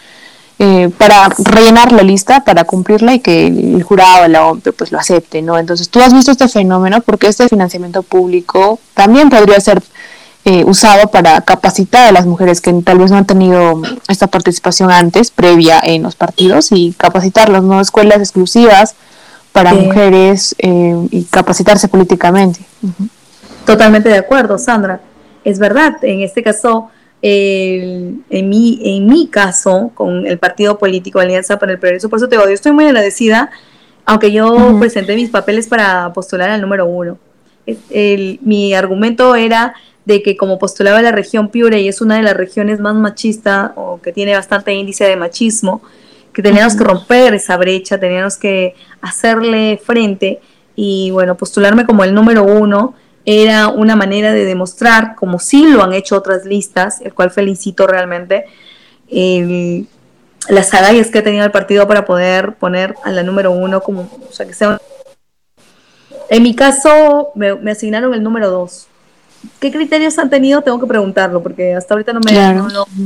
eh, 0.60 0.88
para 0.98 1.30
rellenar 1.38 1.90
la 1.90 2.02
lista, 2.02 2.44
para 2.44 2.62
cumplirla 2.64 3.14
y 3.14 3.18
que 3.18 3.48
el 3.48 3.82
jurado, 3.82 4.28
la 4.28 4.46
OMP, 4.46 4.68
pues 4.76 4.92
lo 4.92 5.00
acepte, 5.00 5.42
¿no? 5.42 5.58
Entonces, 5.58 5.88
tú 5.88 6.00
has 6.00 6.14
visto 6.14 6.30
este 6.30 6.46
fenómeno 6.46 7.00
porque 7.00 7.26
este 7.26 7.48
financiamiento 7.48 8.04
público 8.04 8.78
también 8.94 9.30
podría 9.30 9.58
ser 9.58 9.82
eh, 10.46 10.62
usado 10.66 11.10
para 11.10 11.40
capacitar 11.40 12.08
a 12.08 12.12
las 12.12 12.26
mujeres 12.26 12.60
que 12.60 12.70
tal 12.84 12.98
vez 12.98 13.10
no 13.10 13.16
han 13.16 13.24
tenido 13.24 13.80
esta 14.08 14.26
participación 14.26 14.90
antes, 14.90 15.30
previa 15.30 15.80
en 15.82 16.02
los 16.02 16.16
partidos, 16.16 16.70
y 16.70 16.92
capacitarlas, 16.98 17.62
¿no? 17.62 17.80
Escuelas 17.80 18.18
exclusivas 18.18 18.94
para 19.52 19.72
mujeres 19.72 20.54
eh, 20.58 21.06
y 21.10 21.24
capacitarse 21.24 21.88
políticamente. 21.88 22.60
Totalmente 23.64 24.10
de 24.10 24.18
acuerdo, 24.18 24.58
Sandra. 24.58 25.00
Es 25.44 25.58
verdad, 25.58 25.96
en 26.02 26.20
este 26.20 26.42
caso, 26.42 26.90
en, 27.22 28.22
mi, 28.28 28.80
en 28.84 29.06
mi 29.06 29.28
caso, 29.28 29.92
con 29.94 30.26
el 30.26 30.38
partido 30.38 30.76
político 30.76 31.20
Alianza 31.20 31.58
para 31.58 31.72
el 31.72 31.78
Progreso, 31.78 32.10
por 32.10 32.18
eso 32.18 32.28
te 32.28 32.36
digo, 32.36 32.46
yo 32.46 32.52
estoy 32.52 32.72
muy 32.72 32.84
agradecida, 32.84 33.50
aunque 34.04 34.30
yo 34.30 34.76
presenté 34.78 35.16
mis 35.16 35.30
papeles 35.30 35.68
para 35.68 36.12
postular 36.12 36.50
al 36.50 36.60
número 36.60 36.84
uno. 36.84 37.16
mi 38.42 38.74
argumento 38.74 39.34
era 39.36 39.74
de 40.04 40.22
que 40.22 40.36
como 40.36 40.58
postulaba 40.58 41.00
la 41.02 41.12
región 41.12 41.48
Piura 41.48 41.78
y 41.78 41.88
es 41.88 42.00
una 42.00 42.16
de 42.16 42.22
las 42.22 42.36
regiones 42.36 42.80
más 42.80 42.94
machistas 42.94 43.72
o 43.76 44.00
que 44.00 44.12
tiene 44.12 44.34
bastante 44.34 44.72
índice 44.72 45.04
de 45.04 45.16
machismo, 45.16 45.82
que 46.32 46.42
teníamos 46.42 46.74
que 46.74 46.84
romper 46.84 47.34
esa 47.34 47.56
brecha, 47.56 47.98
teníamos 47.98 48.36
que 48.36 48.74
hacerle 49.00 49.80
frente 49.82 50.40
y 50.76 51.10
bueno, 51.10 51.36
postularme 51.36 51.86
como 51.86 52.04
el 52.04 52.12
número 52.12 52.44
uno 52.44 52.94
era 53.24 53.68
una 53.68 53.96
manera 53.96 54.32
de 54.32 54.44
demostrar, 54.44 55.14
como 55.14 55.38
sí 55.38 55.66
lo 55.66 55.82
han 55.82 55.94
hecho 55.94 56.16
otras 56.16 56.44
listas, 56.44 57.00
el 57.00 57.14
cual 57.14 57.30
felicito 57.30 57.86
realmente, 57.86 58.44
las 60.48 60.74
agallas 60.74 61.10
que 61.10 61.20
ha 61.20 61.22
tenido 61.22 61.44
el 61.44 61.50
partido 61.50 61.88
para 61.88 62.04
poder 62.04 62.54
poner 62.56 62.96
a 63.02 63.10
la 63.10 63.22
número 63.22 63.52
uno 63.52 63.80
como, 63.80 64.02
o 64.02 64.32
sea, 64.32 64.46
que 64.46 64.52
sea... 64.52 64.78
En 66.28 66.42
mi 66.42 66.54
caso, 66.54 67.30
me, 67.34 67.54
me 67.54 67.70
asignaron 67.70 68.12
el 68.12 68.22
número 68.22 68.50
dos 68.50 68.88
¿Qué 69.60 69.70
criterios 69.72 70.18
han 70.18 70.30
tenido? 70.30 70.62
Tengo 70.62 70.80
que 70.80 70.86
preguntarlo, 70.86 71.42
porque 71.42 71.74
hasta 71.74 71.94
ahorita 71.94 72.12
no 72.12 72.20
me, 72.20 72.32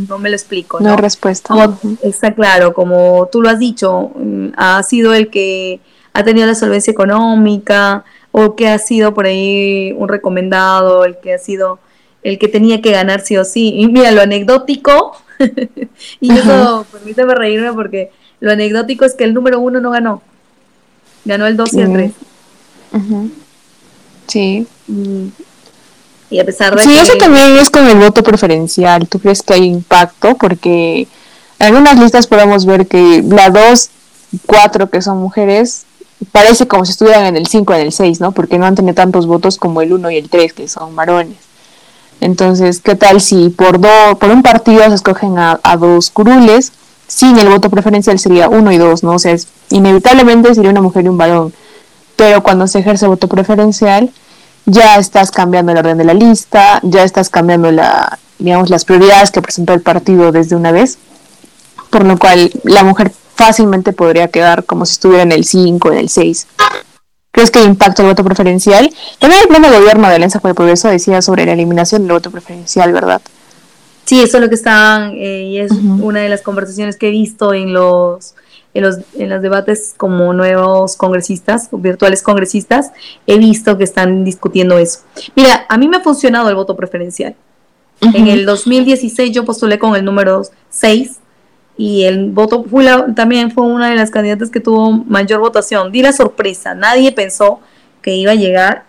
no, 0.08 0.18
me 0.18 0.28
lo 0.28 0.36
explico. 0.36 0.80
No, 0.80 0.90
hay 0.90 0.96
respuesta. 0.96 1.54
Está 2.02 2.34
claro, 2.34 2.74
como 2.74 3.28
tú 3.30 3.42
lo 3.42 3.48
has 3.48 3.58
dicho, 3.58 4.12
mm, 4.14 4.48
ha 4.56 4.82
sido 4.82 5.14
el 5.14 5.28
que 5.28 5.80
ha 6.12 6.24
tenido 6.24 6.46
la 6.46 6.54
solvencia 6.54 6.90
económica, 6.90 8.04
o 8.32 8.56
que 8.56 8.68
ha 8.68 8.78
sido 8.78 9.14
por 9.14 9.26
ahí 9.26 9.94
un 9.96 10.08
recomendado, 10.08 11.04
el 11.04 11.18
que 11.18 11.34
ha 11.34 11.38
sido 11.38 11.78
el 12.22 12.38
que 12.38 12.48
tenía 12.48 12.82
que 12.82 12.90
ganar 12.90 13.20
sí 13.20 13.36
o 13.36 13.44
sí. 13.44 13.74
Y 13.76 13.88
mira, 13.88 14.10
lo 14.10 14.20
anecdótico, 14.20 15.16
y 16.20 16.32
eso 16.32 16.86
permíteme 16.92 17.34
reírme 17.34 17.72
porque 17.72 18.10
lo 18.40 18.52
anecdótico 18.52 19.04
es 19.04 19.14
que 19.14 19.24
el 19.24 19.34
número 19.34 19.60
uno 19.60 19.80
no 19.80 19.90
ganó, 19.90 20.22
ganó 21.24 21.46
el 21.46 21.56
2 21.56 21.74
y 21.74 21.80
el 21.80 21.92
3. 21.92 22.12
Sí. 24.26 24.66
Y 26.30 26.40
a 26.40 26.44
pesar 26.44 26.76
de 26.76 26.82
sí, 26.82 26.96
eso 26.96 27.16
también 27.16 27.56
es 27.56 27.70
con 27.70 27.86
el 27.86 27.98
voto 27.98 28.22
preferencial. 28.22 29.08
¿Tú 29.08 29.18
crees 29.18 29.42
que 29.42 29.54
hay 29.54 29.64
impacto? 29.64 30.36
Porque 30.36 31.08
en 31.58 31.66
algunas 31.66 31.98
listas 31.98 32.26
podemos 32.26 32.66
ver 32.66 32.86
que 32.86 33.22
la 33.26 33.50
2, 33.50 33.90
4 34.46 34.90
que 34.90 35.00
son 35.00 35.18
mujeres, 35.18 35.84
parece 36.32 36.68
como 36.68 36.84
si 36.84 36.92
estuvieran 36.92 37.24
en 37.24 37.36
el 37.36 37.46
5, 37.46 37.74
en 37.74 37.80
el 37.80 37.92
6, 37.92 38.20
¿no? 38.20 38.32
Porque 38.32 38.58
no 38.58 38.66
han 38.66 38.74
tenido 38.74 38.94
tantos 38.94 39.26
votos 39.26 39.56
como 39.56 39.80
el 39.80 39.92
1 39.92 40.10
y 40.10 40.16
el 40.16 40.28
3, 40.28 40.52
que 40.52 40.68
son 40.68 40.94
varones. 40.94 41.36
Entonces, 42.20 42.80
¿qué 42.80 42.94
tal 42.94 43.20
si 43.20 43.48
por, 43.48 43.80
por 44.18 44.30
un 44.30 44.42
partido 44.42 44.82
se 44.88 44.94
escogen 44.94 45.38
a, 45.38 45.60
a 45.62 45.76
dos 45.76 46.10
curules? 46.10 46.72
Sin 47.06 47.38
el 47.38 47.48
voto 47.48 47.70
preferencial 47.70 48.18
sería 48.18 48.48
1 48.48 48.72
y 48.72 48.76
2, 48.76 49.02
¿no? 49.02 49.12
O 49.12 49.18
sea, 49.18 49.34
inevitablemente 49.70 50.54
sería 50.54 50.70
una 50.70 50.82
mujer 50.82 51.04
y 51.04 51.08
un 51.08 51.16
varón. 51.16 51.54
Pero 52.16 52.42
cuando 52.42 52.66
se 52.66 52.80
ejerce 52.80 53.06
voto 53.06 53.28
preferencial, 53.28 54.10
ya 54.68 54.96
estás 54.96 55.30
cambiando 55.30 55.72
el 55.72 55.78
orden 55.78 55.98
de 55.98 56.04
la 56.04 56.14
lista, 56.14 56.80
ya 56.82 57.02
estás 57.02 57.30
cambiando 57.30 57.72
la, 57.72 58.18
digamos, 58.38 58.70
las 58.70 58.84
prioridades 58.84 59.30
que 59.30 59.42
presentó 59.42 59.72
el 59.72 59.80
partido 59.80 60.30
desde 60.30 60.56
una 60.56 60.72
vez, 60.72 60.98
por 61.90 62.04
lo 62.04 62.18
cual 62.18 62.50
la 62.64 62.84
mujer 62.84 63.12
fácilmente 63.34 63.92
podría 63.92 64.28
quedar 64.28 64.64
como 64.64 64.84
si 64.84 64.92
estuviera 64.92 65.22
en 65.22 65.32
el 65.32 65.44
5, 65.44 65.92
en 65.92 65.98
el 65.98 66.08
6. 66.08 66.46
¿Crees 67.30 67.50
que 67.50 67.62
impacta 67.62 68.02
el 68.02 68.08
voto 68.08 68.24
preferencial? 68.24 68.92
También 69.18 69.42
el 69.42 69.48
plan 69.48 69.62
de 69.62 69.70
gobierno 69.70 70.08
de 70.08 70.14
Alianza 70.14 70.40
por 70.40 70.50
el 70.50 70.54
Progreso 70.54 70.88
decía 70.88 71.22
sobre 71.22 71.46
la 71.46 71.52
eliminación 71.52 72.02
del 72.02 72.12
voto 72.12 72.30
preferencial, 72.30 72.92
¿verdad? 72.92 73.22
Sí, 74.04 74.20
eso 74.22 74.38
es 74.38 74.42
lo 74.42 74.48
que 74.48 74.54
está, 74.54 75.10
eh, 75.12 75.44
y 75.44 75.58
es 75.60 75.70
una 75.70 76.20
de 76.20 76.28
las 76.28 76.42
conversaciones 76.42 76.96
que 76.96 77.08
he 77.08 77.10
visto 77.10 77.52
en 77.54 77.72
los 77.72 78.34
en 78.74 78.82
los, 78.82 78.98
en 79.16 79.30
los 79.30 79.42
debates 79.42 79.94
como 79.96 80.32
nuevos 80.32 80.96
congresistas, 80.96 81.68
virtuales 81.72 82.22
congresistas, 82.22 82.92
he 83.26 83.38
visto 83.38 83.78
que 83.78 83.84
están 83.84 84.24
discutiendo 84.24 84.78
eso. 84.78 85.00
Mira, 85.34 85.66
a 85.68 85.78
mí 85.78 85.88
me 85.88 85.98
ha 85.98 86.00
funcionado 86.00 86.48
el 86.48 86.54
voto 86.54 86.76
preferencial. 86.76 87.34
En 88.00 88.28
el 88.28 88.46
2016 88.46 89.32
yo 89.32 89.44
postulé 89.44 89.78
con 89.78 89.96
el 89.96 90.04
número 90.04 90.42
6 90.70 91.18
y 91.76 92.04
el 92.04 92.30
voto 92.30 92.64
fue 92.64 92.86
también 93.16 93.50
fue 93.50 93.64
una 93.64 93.90
de 93.90 93.96
las 93.96 94.10
candidatas 94.10 94.50
que 94.50 94.60
tuvo 94.60 94.92
mayor 94.92 95.40
votación. 95.40 95.90
Di 95.90 96.02
la 96.02 96.12
sorpresa, 96.12 96.74
nadie 96.74 97.10
pensó 97.10 97.60
que 98.00 98.14
iba 98.14 98.32
a 98.32 98.36
llegar 98.36 98.84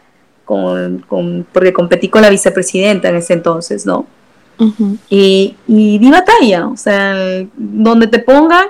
con, 0.45 0.99
con 1.07 1.45
porque 1.51 1.73
competí 1.73 2.09
con 2.09 2.21
la 2.21 2.29
vicepresidenta 2.29 3.09
en 3.09 3.15
ese 3.15 3.33
entonces, 3.33 3.85
¿no? 3.85 4.05
y, 5.09 5.55
y 5.67 5.97
di 5.99 6.11
batalla, 6.11 6.67
o 6.67 6.75
sea, 6.75 7.15
donde 7.55 8.07
te 8.07 8.19
pongan, 8.19 8.67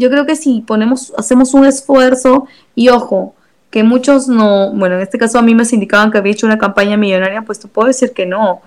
yo 0.00 0.08
creo 0.08 0.24
que 0.24 0.34
si 0.34 0.62
ponemos, 0.62 1.12
hacemos 1.16 1.52
un 1.52 1.66
esfuerzo 1.66 2.46
y 2.74 2.88
ojo, 2.88 3.34
que 3.70 3.84
muchos 3.84 4.28
no, 4.28 4.72
bueno, 4.72 4.96
en 4.96 5.02
este 5.02 5.18
caso 5.18 5.38
a 5.38 5.42
mí 5.42 5.54
me 5.54 5.62
indicaban 5.70 6.10
que 6.10 6.18
había 6.18 6.32
hecho 6.32 6.46
una 6.46 6.58
campaña 6.58 6.96
millonaria, 6.96 7.42
pues 7.42 7.60
te 7.60 7.68
puedo 7.68 7.86
decir 7.86 8.12
que 8.12 8.24
no. 8.24 8.62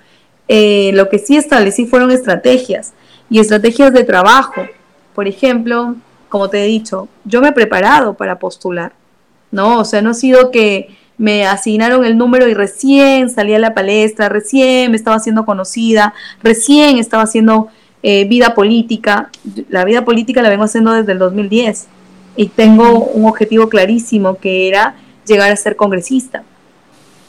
Eh, 0.47 0.91
lo 0.93 1.09
que 1.09 1.17
sí 1.17 1.35
establecí 1.35 1.87
fueron 1.87 2.11
estrategias 2.11 2.93
y 3.31 3.39
estrategias 3.39 3.91
de 3.93 4.03
trabajo. 4.03 4.61
Por 5.15 5.27
ejemplo, 5.27 5.95
como 6.29 6.49
te 6.49 6.63
he 6.63 6.67
dicho, 6.67 7.09
yo 7.25 7.41
me 7.41 7.49
he 7.49 7.51
preparado 7.51 8.13
para 8.13 8.37
postular, 8.37 8.93
¿no? 9.49 9.79
O 9.79 9.85
sea, 9.85 10.03
no 10.03 10.11
ha 10.11 10.13
sido 10.13 10.51
que 10.51 10.95
me 11.17 11.47
asignaron 11.47 12.05
el 12.05 12.15
número 12.15 12.47
y 12.47 12.53
recién 12.53 13.31
salí 13.31 13.55
a 13.55 13.59
la 13.59 13.73
palestra, 13.73 14.29
recién 14.29 14.91
me 14.91 14.97
estaba 14.97 15.17
haciendo 15.17 15.45
conocida, 15.45 16.13
recién 16.43 16.99
estaba 16.99 17.23
haciendo 17.23 17.69
eh, 18.03 18.25
vida 18.25 18.53
política. 18.53 19.29
La 19.69 19.85
vida 19.85 20.05
política 20.05 20.41
la 20.41 20.49
vengo 20.49 20.65
haciendo 20.65 20.91
desde 20.91 21.13
el 21.13 21.19
2010 21.19 21.87
y 22.35 22.47
tengo 22.47 22.99
un 22.99 23.25
objetivo 23.25 23.69
clarísimo 23.69 24.35
que 24.35 24.67
era 24.67 24.95
llegar 25.25 25.51
a 25.51 25.55
ser 25.55 25.75
congresista, 25.75 26.43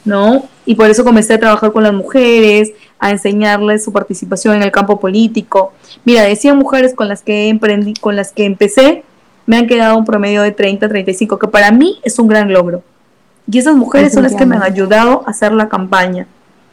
¿no? 0.03 0.43
Y 0.65 0.75
por 0.75 0.89
eso 0.89 1.03
comencé 1.03 1.35
a 1.35 1.39
trabajar 1.39 1.71
con 1.71 1.83
las 1.83 1.93
mujeres, 1.93 2.71
a 2.99 3.11
enseñarles 3.11 3.83
su 3.83 3.93
participación 3.93 4.55
en 4.55 4.63
el 4.63 4.71
campo 4.71 4.99
político. 4.99 5.73
Mira, 6.03 6.23
decían 6.23 6.57
mujeres 6.57 6.93
con 6.93 7.07
las 7.07 7.21
que 7.21 7.49
emprendí, 7.49 7.93
con 7.93 8.15
las 8.15 8.31
que 8.31 8.45
empecé, 8.45 9.03
me 9.45 9.57
han 9.57 9.67
quedado 9.67 9.97
un 9.97 10.05
promedio 10.05 10.41
de 10.41 10.51
30, 10.51 10.89
35, 10.89 11.39
que 11.39 11.47
para 11.47 11.71
mí 11.71 11.99
es 12.03 12.19
un 12.19 12.27
gran 12.27 12.51
logro. 12.51 12.83
Y 13.49 13.59
esas 13.59 13.75
mujeres 13.75 14.13
son 14.13 14.23
las 14.23 14.35
que 14.35 14.45
me 14.45 14.55
han 14.55 14.63
ayudado 14.63 15.23
a 15.25 15.29
hacer 15.29 15.51
la 15.51 15.69
campaña. 15.69 16.27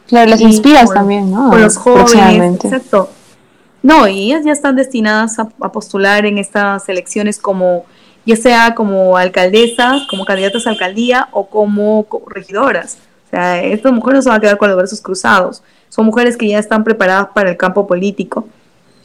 Claro, 0.07 0.31
las 0.31 0.41
inspiras 0.41 0.89
también, 0.91 1.31
¿no? 1.31 1.51
Con 1.51 1.61
los 1.61 1.77
jóvenes, 1.77 2.55
exacto. 2.65 3.09
No, 3.83 4.07
y 4.07 4.31
ellas 4.31 4.45
ya 4.45 4.53
están 4.53 4.77
destinadas 4.77 5.37
a, 5.39 5.45
postular 5.45 6.25
en 6.25 6.37
estas 6.37 6.87
elecciones 6.87 7.37
como, 7.37 7.85
ya 8.25 8.37
sea 8.37 8.75
como 8.75 9.17
alcaldesas, 9.17 10.03
como 10.09 10.23
candidatas 10.23 10.65
a 10.65 10.69
alcaldía 10.69 11.27
o 11.31 11.47
como 11.47 12.07
regidoras. 12.27 12.97
O 13.27 13.29
sea, 13.29 13.61
estas 13.61 13.91
mujeres 13.91 14.19
no 14.19 14.21
se 14.21 14.29
van 14.29 14.37
a 14.37 14.41
quedar 14.41 14.57
con 14.57 14.69
los 14.69 14.77
brazos 14.77 15.01
cruzados. 15.01 15.63
Son 15.89 16.05
mujeres 16.05 16.37
que 16.37 16.47
ya 16.47 16.59
están 16.59 16.85
preparadas 16.85 17.27
para 17.33 17.49
el 17.49 17.57
campo 17.57 17.85
político. 17.85 18.47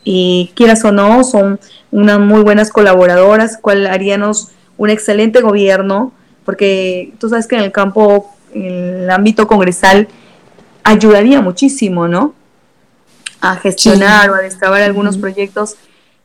Y 0.05 0.53
quieras 0.55 0.85
o 0.85 0.93
no, 0.93 1.25
son 1.25 1.59
unas 1.91 2.21
muy 2.21 2.43
buenas 2.43 2.71
colaboradoras, 2.71 3.59
cual 3.59 3.88
haríanos 3.88 4.53
un 4.77 4.91
excelente 4.91 5.41
gobierno, 5.41 6.12
porque 6.45 7.12
tú 7.19 7.29
sabes 7.29 7.49
que 7.49 7.57
en 7.57 7.62
el 7.62 7.73
campo, 7.73 8.31
en 8.55 9.03
el 9.03 9.11
ámbito 9.11 9.49
congresal, 9.49 10.07
ayudaría 10.85 11.41
muchísimo, 11.41 12.07
¿no? 12.07 12.35
A 13.40 13.57
gestionar 13.57 14.31
o 14.31 14.35
a 14.35 14.38
destrabar 14.38 14.83
algunos 14.83 15.16
proyectos 15.16 15.77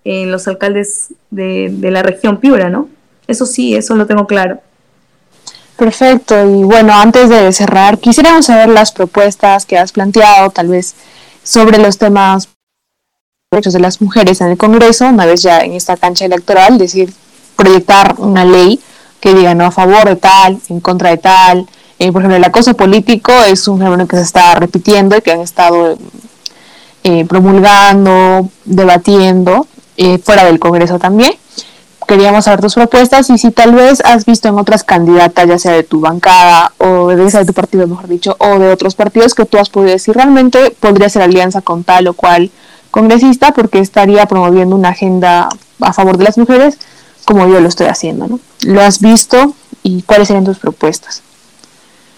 en 0.04 0.32
los 0.32 0.47
alcaldes 0.47 1.13
de, 1.32 1.69
la 1.82 2.04
región 2.04 2.38
Piura, 2.38 2.69
¿no? 2.69 2.89
Eso 3.28 3.45
sí, 3.45 3.76
eso 3.76 3.95
lo 3.95 4.06
tengo 4.06 4.28
claro. 4.28 4.62
Perfecto, 5.78 6.36
y 6.43 6.63
bueno, 6.63 6.93
antes 6.93 7.30
de 7.30 7.52
cerrar, 7.52 7.97
quisiéramos 7.97 8.45
saber 8.45 8.69
las 8.69 8.91
propuestas 8.91 9.65
que 9.65 9.78
has 9.78 9.91
planteado, 9.91 10.49
tal 10.49 10.67
vez 10.67 10.95
sobre 11.43 11.78
los 11.78 11.97
temas 11.97 12.49
derechos 13.52 13.73
de 13.73 13.80
las 13.80 14.02
mujeres 14.02 14.41
en 14.41 14.49
el 14.49 14.58
Congreso, 14.58 15.08
una 15.08 15.26
vez 15.26 15.41
ya 15.41 15.62
en 15.62 15.73
esta 15.73 15.97
cancha 15.97 16.26
electoral, 16.26 16.78
decir, 16.78 17.13
proyectar 17.56 18.15
una 18.17 18.45
ley 18.45 18.80
que 19.19 19.34
diga 19.34 19.56
no 19.56 19.65
a 19.65 19.71
favor 19.71 20.06
de 20.06 20.15
tal, 20.15 20.60
en 20.69 20.80
contra 20.80 21.10
de 21.10 21.17
tal. 21.17 21.67
Eh, 21.97 22.12
por 22.12 22.21
ejemplo, 22.21 22.36
el 22.36 22.43
acoso 22.43 22.73
político 22.73 23.32
es 23.43 23.67
un 23.67 23.78
fenómeno 23.78 24.08
que 24.08 24.17
se 24.17 24.23
está 24.23 24.56
repitiendo 24.56 25.15
y 25.15 25.21
que 25.21 25.32
han 25.32 25.41
estado 25.41 25.97
eh, 27.04 27.26
promulgando, 27.26 28.50
debatiendo, 28.66 29.68
eh, 29.98 30.18
fuera 30.20 30.46
del 30.46 30.60
Congreso 30.60 31.00
también. 31.00 31.34
Queríamos 32.08 32.46
saber 32.46 32.62
tus 32.62 32.76
propuestas 32.76 33.30
y 33.30 33.38
si 33.38 33.52
tal 33.52 33.74
vez 33.74 34.02
has 34.06 34.26
visto 34.26 34.50
en 34.50 34.58
otras 34.60 34.84
candidatas, 34.84 35.48
ya 35.48 35.58
sea 35.58 35.74
de 35.74 35.84
tu 35.84 36.02
bancada 36.02 36.74
o 36.78 37.08
de 37.08 37.16
de 37.16 37.46
tu 37.46 37.54
partido, 37.54 37.88
mejor 37.88 38.08
dicho, 38.08 38.36
o 38.39 38.60
de 38.60 38.72
otros 38.72 38.96
partidos 38.96 39.34
que 39.34 39.46
tú 39.46 39.58
has 39.58 39.70
podido 39.70 39.92
decir 39.92 40.16
realmente 40.16 40.76
podría 40.80 41.10
ser 41.10 41.22
alianza 41.22 41.62
con 41.62 41.84
tal 41.84 42.08
o 42.08 42.13
cual 42.13 42.52
congresista 42.92 43.54
porque 43.54 43.80
estaría 43.80 44.26
promoviendo 44.26 44.76
una 44.76 44.89
agenda 44.89 45.50
a 45.80 45.94
favor 45.94 46.18
de 46.18 46.26
las 46.26 46.38
mujeres 46.38 46.78
como 47.26 47.48
yo 47.48 47.60
lo 47.60 47.68
estoy 47.68 47.88
haciendo, 47.88 48.28
¿no? 48.28 48.39
¿Lo 48.66 48.82
has 48.82 49.00
visto 49.00 49.56
y 49.82 50.02
cuáles 50.04 50.28
serían 50.28 50.46
tus 50.46 50.60
propuestas? 50.60 51.22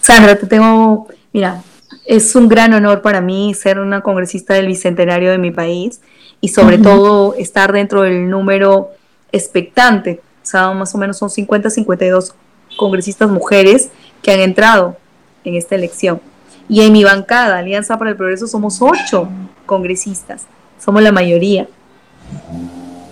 Sandra, 0.02 0.38
te 0.38 0.48
tengo, 0.48 1.08
mira, 1.32 1.62
es 2.06 2.36
un 2.36 2.48
gran 2.48 2.74
honor 2.74 3.02
para 3.02 3.22
mí 3.22 3.54
ser 3.54 3.80
una 3.80 4.02
congresista 4.02 4.54
del 4.54 4.68
Bicentenario 4.68 5.32
de 5.32 5.38
mi 5.38 5.52
país 5.52 6.02
y 6.40 6.50
sobre 6.50 6.78
todo 6.78 7.34
estar 7.36 7.74
dentro 7.74 8.04
del 8.04 8.30
número 8.30 8.92
expectante. 9.32 10.22
O 10.44 10.46
sea, 10.46 10.72
más 10.72 10.94
o 10.94 10.98
menos 10.98 11.18
son 11.18 11.30
50, 11.30 11.70
52 11.70 12.36
congresistas 12.78 13.30
mujeres 13.30 13.90
que 14.22 14.32
han 14.32 14.40
entrado 14.40 14.98
en 15.44 15.56
esta 15.56 15.76
elección. 15.76 16.22
Y 16.70 16.82
en 16.82 16.94
mi 16.94 17.04
bancada, 17.04 17.60
Alianza 17.60 17.98
para 17.98 18.12
el 18.12 18.18
Progreso, 18.18 18.48
somos 18.48 18.82
ocho 18.82 19.28
congresistas, 19.66 20.46
somos 20.84 21.02
la 21.02 21.12
mayoría. 21.12 21.68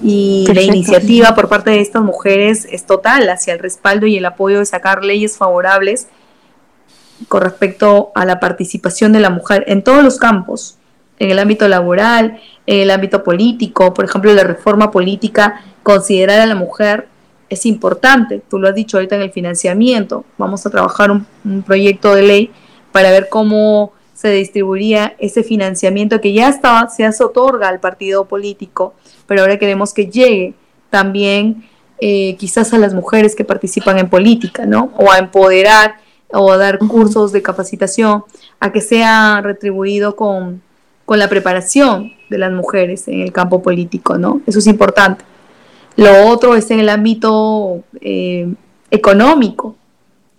Y 0.03 0.45
la 0.53 0.61
iniciativa 0.61 1.33
por 1.33 1.47
parte 1.47 1.71
de 1.71 1.79
estas 1.79 2.03
mujeres 2.03 2.67
es 2.69 2.85
total 2.85 3.29
hacia 3.29 3.53
el 3.53 3.59
respaldo 3.59 4.05
y 4.05 4.17
el 4.17 4.25
apoyo 4.25 4.59
de 4.59 4.65
sacar 4.65 5.03
leyes 5.03 5.37
favorables 5.37 6.07
con 7.27 7.41
respecto 7.41 8.11
a 8.15 8.25
la 8.25 8.39
participación 8.39 9.13
de 9.13 9.19
la 9.19 9.29
mujer 9.29 9.63
en 9.67 9.83
todos 9.83 10.03
los 10.03 10.17
campos, 10.17 10.77
en 11.19 11.31
el 11.31 11.39
ámbito 11.39 11.67
laboral, 11.67 12.39
en 12.65 12.79
el 12.81 12.91
ámbito 12.91 13.23
político, 13.23 13.93
por 13.93 14.05
ejemplo, 14.05 14.33
la 14.33 14.43
reforma 14.43 14.91
política, 14.91 15.61
considerar 15.83 16.39
a 16.39 16.45
la 16.45 16.55
mujer 16.55 17.07
es 17.49 17.65
importante, 17.65 18.41
tú 18.49 18.59
lo 18.59 18.67
has 18.67 18.75
dicho 18.75 18.97
ahorita 18.97 19.15
en 19.15 19.21
el 19.21 19.31
financiamiento, 19.31 20.25
vamos 20.37 20.65
a 20.65 20.69
trabajar 20.69 21.11
un, 21.11 21.25
proyecto 21.63 22.15
de 22.15 22.23
ley 22.23 22.51
para 22.91 23.11
ver 23.11 23.29
cómo 23.29 23.93
se 24.13 24.29
distribuiría 24.29 25.15
ese 25.19 25.43
financiamiento 25.43 26.21
que 26.21 26.33
ya 26.33 26.49
estaba, 26.49 26.89
se 26.89 27.05
otorga 27.23 27.67
al 27.67 27.79
partido 27.79 28.25
político, 28.25 28.93
pero 29.27 29.41
ahora 29.41 29.59
queremos 29.59 29.93
que 29.93 30.07
llegue 30.07 30.53
también 30.89 31.63
eh, 31.99 32.35
quizás 32.37 32.73
a 32.73 32.77
las 32.77 32.93
mujeres 32.93 33.35
que 33.35 33.45
participan 33.45 33.97
en 33.97 34.09
política, 34.09 34.65
¿no? 34.65 34.91
O 34.97 35.11
a 35.11 35.19
empoderar 35.19 35.95
o 36.33 36.51
a 36.51 36.57
dar 36.57 36.79
cursos 36.79 37.31
de 37.31 37.41
capacitación, 37.41 38.23
a 38.59 38.71
que 38.71 38.81
sea 38.81 39.41
retribuido 39.41 40.15
con, 40.15 40.61
con 41.05 41.19
la 41.19 41.29
preparación 41.29 42.13
de 42.29 42.37
las 42.37 42.51
mujeres 42.51 43.07
en 43.07 43.21
el 43.21 43.31
campo 43.31 43.61
político, 43.61 44.17
¿no? 44.17 44.41
Eso 44.47 44.59
es 44.59 44.67
importante. 44.67 45.23
Lo 45.95 46.27
otro 46.27 46.55
es 46.55 46.71
en 46.71 46.79
el 46.79 46.89
ámbito 46.89 47.83
eh, 48.01 48.51
económico, 48.89 49.75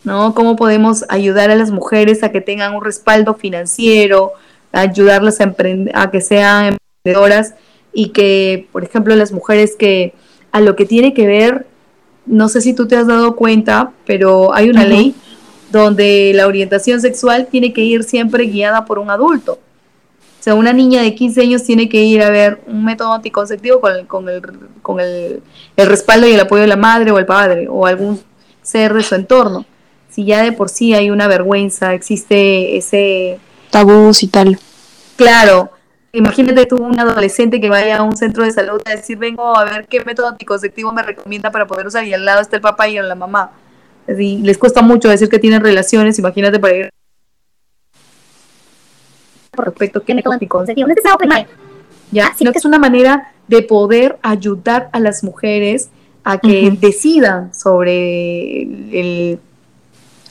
¿no? 0.02 0.35
Cómo 0.35 0.57
podemos 0.57 1.04
ayudar 1.09 1.50
a 1.50 1.54
las 1.57 1.70
mujeres 1.70 2.22
a 2.22 2.33
que 2.33 2.40
tengan 2.40 2.74
un 2.74 2.85
respaldo 2.85 3.35
financiero, 3.35 4.33
ayudarlas 4.72 5.40
a, 5.40 5.54
a 5.94 6.11
que 6.11 6.20
sean 6.20 6.76
emprendedoras 7.04 7.54
y 7.92 8.09
que, 8.09 8.66
por 8.72 8.83
ejemplo, 8.83 9.14
las 9.14 9.30
mujeres 9.30 9.76
que 9.78 10.12
a 10.50 10.61
lo 10.61 10.74
que 10.74 10.87
tiene 10.87 11.14
que 11.14 11.26
ver, 11.26 11.66
no 12.26 12.48
sé 12.48 12.61
si 12.61 12.74
tú 12.74 12.88
te 12.88 12.96
has 12.96 13.07
dado 13.07 13.37
cuenta, 13.37 13.92
pero 14.07 14.54
hay 14.54 14.70
una 14.70 14.85
ley 14.85 15.14
donde 15.79 16.33
la 16.35 16.47
orientación 16.47 17.01
sexual 17.01 17.49
tiene 17.51 17.73
que 17.73 17.83
ir 17.83 18.05
siempre 18.05 18.45
guiada 18.45 18.85
por 18.85 18.99
un 18.99 19.11
adulto. 19.11 19.53
O 19.53 20.43
sea, 20.45 20.55
una 20.55 20.73
niña 20.73 21.01
de 21.01 21.15
15 21.15 21.41
años 21.41 21.63
tiene 21.63 21.89
que 21.89 22.03
ir 22.03 22.23
a 22.23 22.29
ver 22.29 22.63
un 22.67 22.85
método 22.85 23.13
anticonceptivo 23.15 23.81
con, 23.81 23.93
el, 23.93 24.07
con, 24.07 24.29
el, 24.29 24.43
con 24.83 25.01
el, 25.01 25.43
el, 25.77 25.87
respaldo 25.87 26.27
y 26.29 26.33
el 26.33 26.41
apoyo 26.41 26.63
de 26.63 26.69
la 26.69 26.77
madre 26.77 27.11
o 27.13 27.19
el 27.19 27.25
padre 27.25 27.67
o 27.69 27.87
algún 27.87 28.21
ser 28.63 28.93
de 28.93 29.03
su 29.03 29.15
entorno. 29.15 29.65
Si 30.11 30.25
ya 30.25 30.43
de 30.43 30.53
por 30.53 30.69
sí 30.69 30.95
hay 30.95 31.11
una 31.11 31.29
vergüenza, 31.29 31.95
existe 31.95 32.77
ese... 32.77 33.41
Tabús 33.71 34.23
y 34.23 34.29
tal. 34.29 34.59
Claro, 35.17 35.71
imagínate 36.13 36.67
tú 36.67 36.77
un 36.77 37.01
adolescente 37.01 37.61
que 37.61 37.69
vaya 37.69 37.99
a 37.99 38.03
un 38.03 38.17
centro 38.17 38.45
de 38.45 38.53
salud 38.53 38.81
a 38.85 38.91
decir, 38.91 39.17
vengo 39.17 39.57
a 39.57 39.65
ver 39.65 39.87
qué 39.87 40.05
método 40.05 40.29
anticonceptivo 40.29 40.93
me 40.93 41.03
recomienda 41.03 41.51
para 41.51 41.67
poder 41.67 41.87
usar 41.87 42.05
y 42.05 42.15
al 42.15 42.25
lado 42.25 42.41
está 42.41 42.57
el 42.57 42.63
papá 42.63 42.87
y 42.89 42.99
la 43.01 43.15
mamá. 43.15 43.51
Les 44.07 44.59
cuesta 44.59 44.83
mucho 44.83 45.09
decir 45.09 45.29
que 45.29 45.38
tienen 45.38 45.62
relaciones, 45.62 46.19
imagínate 46.19 46.59
para 46.59 46.75
ir 46.75 46.90
por 49.55 49.67
respecto 49.67 50.01
a 50.01 50.05
qué 50.05 50.14
método 50.14 50.35
anticonceptivo. 50.35 50.88
No 50.88 50.95
es 50.95 51.01
que 51.01 51.47
ya, 52.11 52.35
sino 52.37 52.53
que 52.53 52.59
es 52.59 52.64
una 52.64 52.79
manera 52.79 53.33
de 53.49 53.62
poder 53.62 54.19
ayudar 54.23 54.88
a 54.93 55.01
las 55.01 55.25
mujeres 55.25 55.90
a 56.23 56.38
que 56.38 56.71
decidan 56.81 57.55
sobre 57.55 58.62
el 58.62 59.38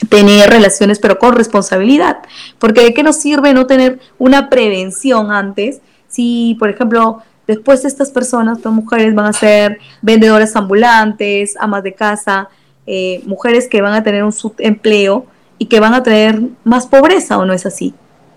tener 0.08 0.50
relaciones, 0.50 0.98
pero 0.98 1.18
con 1.18 1.34
responsabilidad. 1.34 2.18
Porque 2.58 2.82
de 2.82 2.94
qué 2.94 3.02
nos 3.02 3.16
sirve 3.16 3.54
no 3.54 3.66
tener 3.66 4.00
una 4.18 4.48
prevención 4.48 5.30
antes 5.30 5.80
si, 6.08 6.56
por 6.58 6.70
ejemplo, 6.70 7.22
después 7.46 7.84
estas 7.84 8.10
personas, 8.10 8.58
estas 8.58 8.72
mujeres 8.72 9.14
van 9.14 9.26
a 9.26 9.32
ser 9.32 9.78
vendedoras 10.00 10.56
ambulantes, 10.56 11.56
amas 11.58 11.82
de 11.82 11.94
casa, 11.94 12.48
eh, 12.86 13.22
mujeres 13.26 13.68
que 13.68 13.82
van 13.82 13.94
a 13.94 14.02
tener 14.02 14.24
un 14.24 14.32
subempleo 14.32 15.26
y 15.58 15.66
que 15.66 15.80
van 15.80 15.94
a 15.94 16.02
traer 16.02 16.42
más 16.64 16.86
pobreza, 16.86 17.38
¿o 17.38 17.44
no 17.44 17.52
es 17.52 17.66
así? 17.66 17.94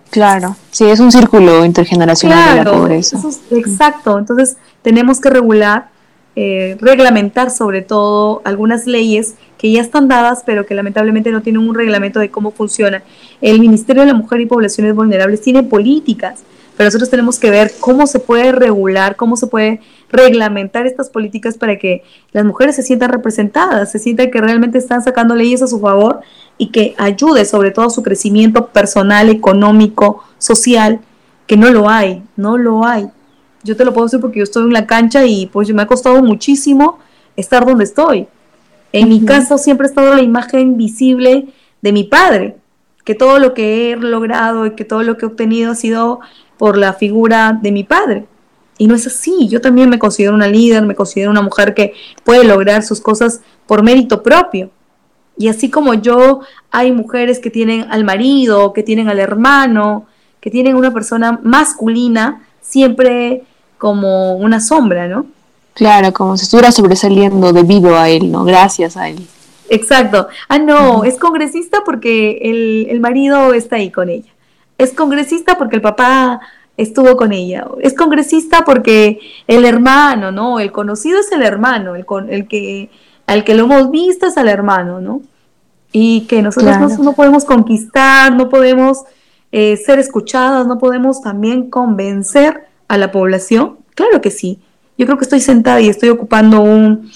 Claro, 0.10 0.56
sí, 0.72 0.86
es 0.86 1.00
un 1.00 1.12
círculo 1.12 1.66
intergeneracional 1.66 2.58
de 2.58 2.64
la 2.64 2.72
pobreza. 2.72 3.20
exacto, 3.52 4.18
entonces 4.18 4.58
tenemos 4.82 5.20
que 5.20 5.30
regular, 5.30 5.90
eh, 6.36 6.78
reglamentar 6.80 7.52
sobre 7.52 7.82
todo 7.82 8.42
algunas 8.46 8.88
leyes 8.88 9.36
que 9.58 9.72
ya 9.72 9.82
están 9.82 10.08
dadas, 10.08 10.44
pero 10.46 10.66
que 10.66 10.76
lamentablemente 10.76 11.32
no 11.32 11.42
tienen 11.42 11.68
un 11.68 11.76
reglamento 11.76 12.20
de 12.20 12.30
cómo 12.30 12.52
funciona. 12.52 13.04
El 13.42 13.60
Ministerio 13.60 14.04
de 14.04 14.08
la 14.08 14.14
Mujer 14.14 14.40
y 14.40 14.46
Poblaciones 14.46 14.96
Vulnerables 14.96 15.42
tiene 15.42 15.64
políticas, 15.64 16.42
pero 16.78 16.88
nosotros 16.88 17.10
tenemos 17.10 17.40
que 17.40 17.50
ver 17.50 17.72
cómo 17.80 18.06
se 18.06 18.20
puede 18.20 18.52
regular, 18.52 19.16
cómo 19.16 19.36
se 19.36 19.48
puede 19.48 19.82
reglamentar 20.10 20.86
estas 20.86 21.10
políticas 21.10 21.58
para 21.58 21.80
que 21.80 22.04
las 22.32 22.46
mujeres 22.46 22.76
se 22.76 22.84
sientan 22.84 23.10
representadas, 23.10 23.92
se 23.92 23.98
sientan 23.98 24.30
que 24.30 24.40
realmente 24.40 24.78
están 24.78 25.02
sacando 25.02 25.36
leyes 25.36 25.64
a 25.64 25.68
su 25.68 25.80
favor 25.80 26.22
y 26.60 26.68
que 26.68 26.94
ayude 27.00 27.46
sobre 27.46 27.72
todo 27.72 27.88
a 27.88 27.90
su 27.90 28.04
crecimiento 28.04 28.68
personal, 28.68 29.30
económico, 29.30 30.24
social, 30.38 31.02
que 31.48 31.58
no 31.58 31.72
lo 31.72 31.90
hay, 31.90 32.24
no 32.36 32.58
lo 32.58 32.86
hay. 32.86 33.08
Yo 33.64 33.76
te 33.76 33.84
lo 33.84 33.92
puedo 33.92 34.06
decir 34.06 34.22
porque 34.22 34.40
yo 34.40 34.44
estoy 34.44 34.64
en 34.64 34.74
la 34.74 34.86
cancha 34.86 35.26
y 35.26 35.48
pues 35.48 35.74
me 35.74 35.82
ha 35.82 35.88
costado 35.88 36.22
muchísimo 36.22 37.00
estar 37.36 37.66
donde 37.66 37.86
estoy. 37.86 38.28
En 38.94 39.10
mi 39.10 39.26
caso 39.26 39.58
siempre 39.58 39.88
ha 39.88 39.90
estado 39.90 40.14
la 40.14 40.22
imagen 40.22 40.78
visible 40.78 41.48
de 41.82 41.92
mi 41.92 42.04
padre, 42.04 42.58
que 43.04 43.16
todo 43.16 43.40
lo 43.40 43.54
que 43.54 43.92
he 43.92 43.96
logrado 43.96 44.66
y 44.66 44.72
que 44.72 44.86
todo 44.86 45.02
lo 45.02 45.18
que 45.18 45.26
he 45.26 45.30
obtenido 45.30 45.72
ha 45.72 45.76
sido 45.76 46.20
por 46.58 46.78
la 46.78 46.94
figura 46.94 47.58
de 47.62 47.72
mi 47.72 47.84
padre. 47.84 48.26
Y 48.78 48.88
no 48.88 48.96
es 48.96 49.08
así, 49.08 49.48
yo 49.48 49.60
también 49.60 49.90
me 49.90 49.98
considero 49.98 50.36
una 50.36 50.48
líder, 50.48 50.84
me 50.84 50.96
considero 50.96 51.32
una 51.32 51.42
mujer 51.42 51.74
que 51.74 51.94
puede 52.24 52.44
lograr 52.44 52.84
sus 52.84 53.02
cosas 53.02 53.42
por 53.66 53.84
mérito 53.84 54.22
propio. 54.22 54.70
Y 55.38 55.48
así 55.48 55.70
como 55.70 55.94
yo, 55.96 56.42
hay 56.72 56.92
mujeres 56.92 57.40
que 57.40 57.50
tienen 57.50 57.88
al 57.90 58.04
marido, 58.04 58.74
que 58.74 58.84
tienen 58.84 59.10
al 59.10 59.20
hermano, 59.20 60.06
que 60.40 60.52
tienen 60.52 60.76
una 60.76 60.94
persona 60.94 61.40
masculina, 61.44 62.44
siempre 62.62 63.44
como 63.78 64.36
una 64.36 64.60
sombra, 64.60 65.08
¿no? 65.08 65.26
Claro, 65.74 66.12
como 66.12 66.38
si 66.38 66.44
estuviera 66.44 66.72
sobresaliendo 66.72 67.54
debido 67.54 67.98
a 67.98 68.10
él, 68.10 68.32
¿no? 68.32 68.44
Gracias 68.44 68.98
a 68.98 69.10
él. 69.10 69.28
Exacto. 69.70 70.28
Ah, 70.50 70.58
no, 70.58 71.04
es 71.04 71.18
congresista 71.20 71.80
porque 71.86 72.40
el, 72.42 72.88
el 72.90 73.00
marido 73.00 73.54
está 73.54 73.76
ahí 73.76 73.92
con 73.92 74.10
ella. 74.10 74.32
Es 74.78 74.94
congresista 74.94 75.58
porque 75.58 75.78
el 75.78 75.82
papá 75.82 76.42
estuvo 76.78 77.18
con 77.18 77.34
ella. 77.34 77.68
Es 77.82 77.94
congresista 77.94 78.64
porque 78.64 79.20
el 79.48 79.66
hermano, 79.66 80.32
¿no? 80.32 80.60
El 80.60 80.72
conocido 80.72 81.20
es 81.20 81.32
el 81.32 81.42
hermano, 81.42 81.96
el, 81.96 82.06
con, 82.06 82.32
el 82.32 82.48
que 82.48 82.90
al 83.26 83.44
que 83.44 83.56
lo 83.56 83.64
hemos 83.66 83.92
visto 83.92 84.28
es 84.28 84.38
al 84.38 84.48
hermano, 84.48 85.02
¿no? 85.02 85.22
Y 85.92 86.22
que 86.28 86.42
nosotros 86.42 87.00
no, 87.00 87.14
podemos 87.14 87.46
conquistar, 87.46 88.36
no 88.36 88.50
podemos 88.50 89.04
eh, 89.52 89.78
ser 89.78 90.00
escuchadas, 90.00 90.68
no 90.68 90.78
podemos 90.78 91.22
también 91.22 91.70
convencer 91.70 92.66
a 92.88 92.98
la 92.98 93.12
población. 93.12 93.78
Claro 93.96 94.22
que 94.22 94.32
sí. 94.32 94.60
Yo 94.98 95.06
creo 95.06 95.18
que 95.18 95.24
estoy 95.24 95.42
sentada 95.42 95.82
y 95.82 95.90
estoy 95.90 96.10
ocupando 96.10 96.62
un, 96.62 97.10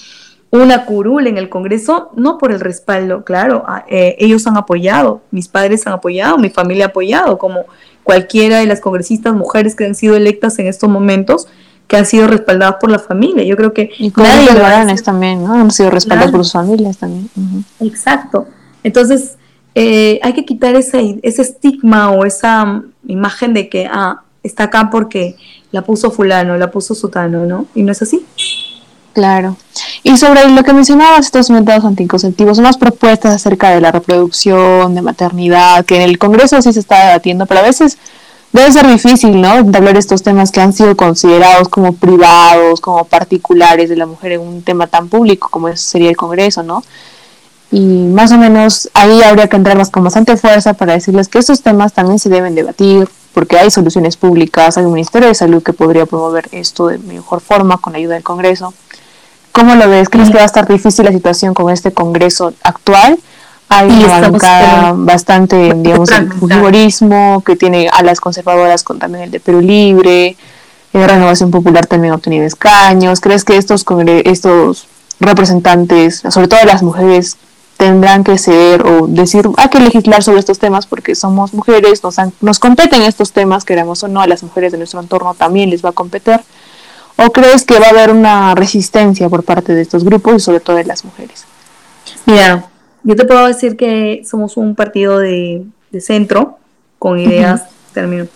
una 0.52 0.84
curul 0.84 1.26
en 1.26 1.38
el 1.38 1.48
Congreso, 1.48 2.10
no 2.14 2.36
por 2.36 2.52
el 2.52 2.60
respaldo, 2.60 3.24
claro, 3.24 3.64
eh, 3.88 4.16
ellos 4.18 4.46
han 4.46 4.58
apoyado, 4.58 5.22
mis 5.30 5.48
padres 5.48 5.86
han 5.86 5.94
apoyado, 5.94 6.36
mi 6.36 6.50
familia 6.50 6.84
ha 6.84 6.88
apoyado, 6.88 7.38
como 7.38 7.64
cualquiera 8.04 8.58
de 8.58 8.66
las 8.66 8.80
congresistas 8.80 9.34
mujeres 9.34 9.74
que 9.74 9.86
han 9.86 9.94
sido 9.94 10.14
electas 10.14 10.58
en 10.58 10.66
estos 10.66 10.90
momentos, 10.90 11.48
que 11.86 11.96
han 11.96 12.04
sido 12.04 12.26
respaldadas 12.26 12.76
por 12.80 12.90
la 12.90 12.98
familia. 12.98 13.44
Yo 13.44 13.56
creo 13.56 13.72
que 13.72 13.90
y 13.98 14.12
nadie 14.14 14.52
varones 14.52 15.02
también, 15.02 15.42
¿no? 15.42 15.54
Han 15.54 15.70
sido 15.70 15.90
respaldados 15.90 16.32
por 16.32 16.44
sus 16.44 16.52
familias 16.52 16.98
también. 16.98 17.30
Exacto. 17.80 18.46
Entonces, 18.82 19.38
eh, 19.74 20.20
hay 20.22 20.34
que 20.34 20.44
quitar 20.44 20.74
ese, 20.74 21.18
ese 21.22 21.40
estigma 21.40 22.10
o 22.10 22.26
esa 22.26 22.82
imagen 23.06 23.54
de 23.54 23.70
que, 23.70 23.88
ah, 23.90 24.22
está 24.42 24.64
acá 24.64 24.90
porque 24.90 25.36
la 25.70 25.82
puso 25.82 26.10
fulano, 26.10 26.58
la 26.58 26.70
puso 26.70 26.94
sutano, 26.94 27.46
¿no? 27.46 27.64
Y 27.74 27.82
no 27.84 27.92
es 27.92 28.02
así. 28.02 28.26
Claro. 29.12 29.56
Y 30.02 30.16
sobre 30.16 30.48
lo 30.48 30.62
que 30.62 30.72
mencionabas, 30.72 31.26
estos 31.26 31.50
métodos 31.50 31.84
anticonceptivos, 31.84 32.58
unas 32.58 32.78
propuestas 32.78 33.34
acerca 33.34 33.70
de 33.70 33.80
la 33.80 33.92
reproducción, 33.92 34.94
de 34.94 35.02
maternidad, 35.02 35.84
que 35.84 35.96
en 35.96 36.02
el 36.02 36.18
Congreso 36.18 36.60
sí 36.62 36.72
se 36.72 36.80
está 36.80 37.08
debatiendo, 37.08 37.46
pero 37.46 37.60
a 37.60 37.64
veces 37.64 37.98
debe 38.52 38.72
ser 38.72 38.86
difícil, 38.86 39.40
¿no? 39.40 39.50
Hablar 39.50 39.96
estos 39.96 40.22
temas 40.22 40.50
que 40.50 40.60
han 40.60 40.72
sido 40.72 40.96
considerados 40.96 41.68
como 41.68 41.94
privados, 41.94 42.80
como 42.80 43.04
particulares 43.04 43.88
de 43.90 43.96
la 43.96 44.06
mujer 44.06 44.32
en 44.32 44.40
un 44.40 44.62
tema 44.62 44.86
tan 44.86 45.08
público 45.08 45.48
como 45.50 45.74
sería 45.76 46.10
el 46.10 46.16
Congreso, 46.16 46.62
¿no? 46.62 46.82
Y 47.70 47.80
más 47.80 48.32
o 48.32 48.38
menos 48.38 48.90
ahí 48.92 49.22
habría 49.22 49.48
que 49.48 49.56
entrarlas 49.56 49.90
con 49.90 50.04
bastante 50.04 50.36
fuerza 50.36 50.74
para 50.74 50.92
decirles 50.92 51.28
que 51.28 51.38
estos 51.38 51.62
temas 51.62 51.94
también 51.94 52.18
se 52.18 52.28
deben 52.28 52.54
debatir, 52.54 53.08
porque 53.32 53.58
hay 53.58 53.70
soluciones 53.70 54.18
públicas, 54.18 54.76
hay 54.76 54.84
un 54.84 54.92
Ministerio 54.92 55.28
de 55.28 55.34
Salud 55.34 55.62
que 55.62 55.72
podría 55.72 56.04
promover 56.04 56.48
esto 56.52 56.88
de 56.88 56.98
mejor 56.98 57.40
forma 57.40 57.78
con 57.78 57.94
ayuda 57.94 58.14
del 58.14 58.22
Congreso. 58.22 58.74
¿Cómo 59.52 59.74
lo 59.74 59.88
ves? 59.88 60.08
¿Crees 60.08 60.30
que 60.30 60.36
va 60.36 60.42
a 60.42 60.46
estar 60.46 60.66
difícil 60.66 61.04
la 61.04 61.12
situación 61.12 61.54
con 61.54 61.70
este 61.70 61.92
Congreso 61.92 62.52
actual? 62.62 63.18
hay 63.72 64.04
una 64.04 64.20
bancada 64.20 64.92
bastante, 64.94 65.72
digamos, 65.74 66.10
el 66.10 66.30
fujimorismo, 66.32 67.42
que 67.44 67.56
tiene 67.56 67.88
a 67.88 68.02
las 68.02 68.20
conservadoras 68.20 68.82
con 68.82 68.98
también 68.98 69.24
el 69.24 69.30
de 69.30 69.40
Perú 69.40 69.60
Libre, 69.60 70.36
la 70.92 71.06
Renovación 71.06 71.50
Popular 71.50 71.86
también 71.86 72.12
ha 72.12 72.16
obtenido 72.16 72.44
escaños. 72.44 73.20
¿Crees 73.20 73.44
que 73.44 73.56
estos, 73.56 73.86
estos 74.24 74.88
representantes, 75.20 76.22
sobre 76.28 76.48
todo 76.48 76.60
las 76.66 76.82
mujeres, 76.82 77.38
tendrán 77.78 78.24
que 78.24 78.36
ceder 78.36 78.86
o 78.86 79.06
decir, 79.06 79.48
hay 79.56 79.68
que 79.68 79.80
legislar 79.80 80.22
sobre 80.22 80.40
estos 80.40 80.58
temas 80.58 80.86
porque 80.86 81.14
somos 81.14 81.54
mujeres, 81.54 82.04
nos, 82.04 82.16
nos 82.40 82.58
competen 82.58 83.02
estos 83.02 83.32
temas, 83.32 83.64
queremos 83.64 84.02
o 84.04 84.08
no, 84.08 84.20
a 84.20 84.26
las 84.26 84.42
mujeres 84.42 84.72
de 84.72 84.78
nuestro 84.78 85.00
entorno 85.00 85.34
también 85.34 85.70
les 85.70 85.84
va 85.84 85.88
a 85.88 85.92
competir? 85.92 86.40
¿O 87.24 87.30
crees 87.30 87.64
que 87.64 87.78
va 87.78 87.86
a 87.86 87.90
haber 87.90 88.10
una 88.10 88.54
resistencia 88.54 89.28
por 89.28 89.44
parte 89.44 89.74
de 89.74 89.82
estos 89.82 90.02
grupos 90.02 90.34
y 90.34 90.40
sobre 90.40 90.60
todo 90.60 90.76
de 90.76 90.84
las 90.84 91.04
mujeres? 91.04 91.44
Mira, 92.26 92.68
yo 93.04 93.14
te 93.14 93.24
puedo 93.24 93.46
decir 93.46 93.76
que 93.76 94.22
somos 94.28 94.56
un 94.56 94.74
partido 94.74 95.18
de, 95.18 95.64
centro 96.00 96.58
con 96.98 97.18
ideas, 97.18 97.68
término, 97.92 98.26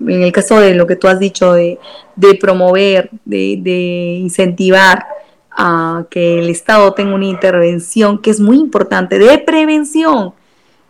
en 0.00 0.22
el 0.22 0.32
caso 0.32 0.58
de 0.58 0.74
lo 0.74 0.86
que 0.86 0.96
tú 0.96 1.06
has 1.06 1.20
dicho, 1.20 1.52
de, 1.52 1.78
promover, 2.40 3.10
de, 3.24 4.18
incentivar 4.20 5.06
a 5.50 6.06
que 6.10 6.40
el 6.40 6.48
Estado 6.48 6.94
tenga 6.94 7.14
una 7.14 7.26
intervención 7.26 8.20
que 8.20 8.30
es 8.30 8.40
muy 8.40 8.58
importante, 8.58 9.18
de 9.18 9.38
prevención. 9.38 10.32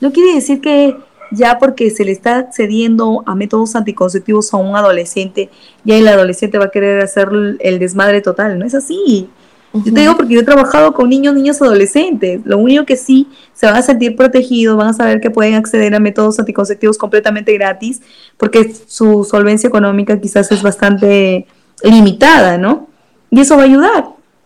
No 0.00 0.12
quiere 0.12 0.34
decir 0.34 0.60
que 0.60 0.96
ya 1.32 1.58
porque 1.58 1.90
se 1.90 2.04
le 2.04 2.12
está 2.12 2.50
cediendo 2.52 3.22
a 3.26 3.34
métodos 3.34 3.74
anticonceptivos 3.76 4.52
a 4.52 4.56
un 4.58 4.76
adolescente, 4.76 5.50
ya 5.84 5.96
el 5.96 6.08
adolescente 6.08 6.58
va 6.58 6.66
a 6.66 6.70
querer 6.70 7.02
hacer 7.02 7.28
el 7.60 7.78
desmadre 7.78 8.20
total. 8.20 8.58
No 8.58 8.66
es 8.66 8.74
así. 8.74 9.28
Yo 9.74 9.94
te 9.94 10.00
digo 10.00 10.16
porque 10.16 10.34
yo 10.34 10.40
he 10.40 10.44
trabajado 10.44 10.92
con 10.92 11.08
niños, 11.08 11.34
niños, 11.34 11.62
adolescentes. 11.62 12.42
Lo 12.44 12.58
único 12.58 12.84
que 12.84 12.96
sí 12.96 13.28
se 13.54 13.64
van 13.64 13.76
a 13.76 13.82
sentir 13.82 14.16
protegidos, 14.16 14.76
van 14.76 14.88
a 14.88 14.92
saber 14.92 15.20
que 15.20 15.30
pueden 15.30 15.54
acceder 15.54 15.94
a 15.94 15.98
métodos 15.98 16.38
anticonceptivos 16.38 16.98
completamente 16.98 17.54
gratis, 17.54 18.02
porque 18.36 18.74
su 18.86 19.24
solvencia 19.24 19.68
económica 19.68 20.20
quizás 20.20 20.52
es 20.52 20.62
bastante 20.62 21.46
limitada, 21.82 22.58
¿no? 22.58 22.88
Y 23.30 23.40
eso 23.40 23.56
va 23.56 23.62
a 23.62 23.64
ayudar. 23.64 24.04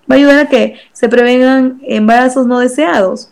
Va 0.08 0.14
a 0.14 0.18
ayudar 0.18 0.38
a 0.38 0.48
que 0.48 0.76
se 0.92 1.08
prevengan 1.08 1.80
embarazos 1.82 2.46
no 2.46 2.60
deseados. 2.60 3.30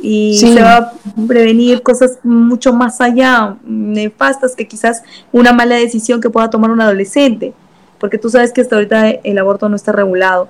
Y 0.00 0.38
se 0.38 0.62
va 0.62 0.76
a 0.76 0.92
prevenir 1.26 1.82
cosas 1.82 2.18
mucho 2.22 2.72
más 2.72 3.00
allá, 3.00 3.56
nefastas, 3.64 4.54
que 4.54 4.68
quizás 4.68 5.02
una 5.32 5.52
mala 5.52 5.74
decisión 5.74 6.20
que 6.20 6.30
pueda 6.30 6.50
tomar 6.50 6.70
un 6.70 6.80
adolescente. 6.80 7.52
Porque 7.98 8.18
tú 8.18 8.30
sabes 8.30 8.52
que 8.52 8.60
hasta 8.60 8.76
ahorita 8.76 9.10
el 9.10 9.38
aborto 9.38 9.68
no 9.68 9.76
está 9.76 9.90
regulado. 9.90 10.48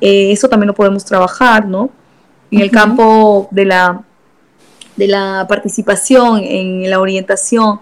Eh, 0.00 0.32
eso 0.32 0.48
también 0.48 0.68
lo 0.68 0.74
podemos 0.74 1.04
trabajar, 1.04 1.66
¿no? 1.66 1.90
En 2.50 2.60
el 2.60 2.70
campo 2.70 3.48
de 3.50 3.64
la, 3.64 4.02
de 4.96 5.08
la 5.08 5.46
participación, 5.48 6.40
en 6.40 6.90
la 6.90 7.00
orientación 7.00 7.80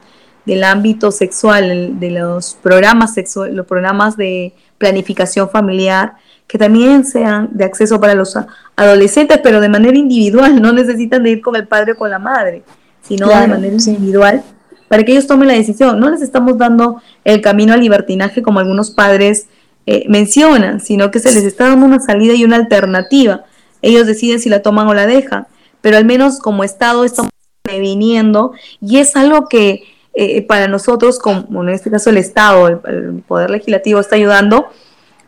del 0.51 0.65
ámbito 0.65 1.13
sexual, 1.13 2.01
de 2.01 2.11
los 2.11 2.55
programas 2.61 3.15
sexuales, 3.15 3.55
los 3.55 3.67
programas 3.67 4.17
de 4.17 4.53
planificación 4.79 5.49
familiar, 5.49 6.15
que 6.49 6.59
también 6.59 7.05
sean 7.05 7.51
de 7.53 7.65
acceso 7.65 8.01
para 8.01 8.15
los 8.15 8.37
adolescentes, 8.75 9.39
pero 9.45 9.61
de 9.61 9.69
manera 9.69 9.97
individual, 9.97 10.61
no 10.61 10.73
necesitan 10.73 11.23
de 11.23 11.31
ir 11.31 11.41
con 11.41 11.55
el 11.55 11.69
padre 11.69 11.93
o 11.93 11.97
con 11.97 12.11
la 12.11 12.19
madre, 12.19 12.65
sino 13.01 13.29
de 13.29 13.47
manera 13.47 13.73
individual, 13.73 14.43
para 14.89 15.05
que 15.05 15.13
ellos 15.13 15.29
tomen 15.29 15.47
la 15.47 15.55
decisión. 15.55 16.01
No 16.01 16.11
les 16.11 16.21
estamos 16.21 16.59
dando 16.59 17.01
el 17.23 17.41
camino 17.41 17.73
al 17.73 17.81
libertinaje 17.81 18.43
como 18.43 18.59
algunos 18.59 18.91
padres 18.91 19.47
eh, 19.87 20.05
mencionan, 20.09 20.81
sino 20.81 21.13
que 21.13 21.21
se 21.21 21.33
les 21.33 21.45
está 21.45 21.69
dando 21.69 21.87
una 21.87 22.01
salida 22.01 22.35
y 22.35 22.45
una 22.45 22.57
alternativa. 22.57 23.45
Ellos 23.83 24.09
deciden 24.09 24.41
si 24.41 24.49
la 24.49 24.63
toman 24.63 24.89
o 24.89 24.95
la 24.95 25.07
dejan, 25.07 25.47
pero 25.81 25.97
al 25.97 26.05
menos 26.05 26.41
como 26.41 26.65
Estado 26.65 27.05
estamos 27.05 27.31
previniendo 27.63 28.53
y 28.81 28.99
es 28.99 29.15
algo 29.15 29.47
que 29.47 29.85
eh, 30.13 30.43
para 30.43 30.67
nosotros, 30.67 31.19
como 31.19 31.63
en 31.63 31.69
este 31.69 31.91
caso 31.91 32.11
el 32.11 32.17
Estado, 32.17 32.67
el, 32.69 33.23
Poder 33.27 33.51
Legislativo 33.51 34.01
está 34.01 34.17
ayudando. 34.17 34.69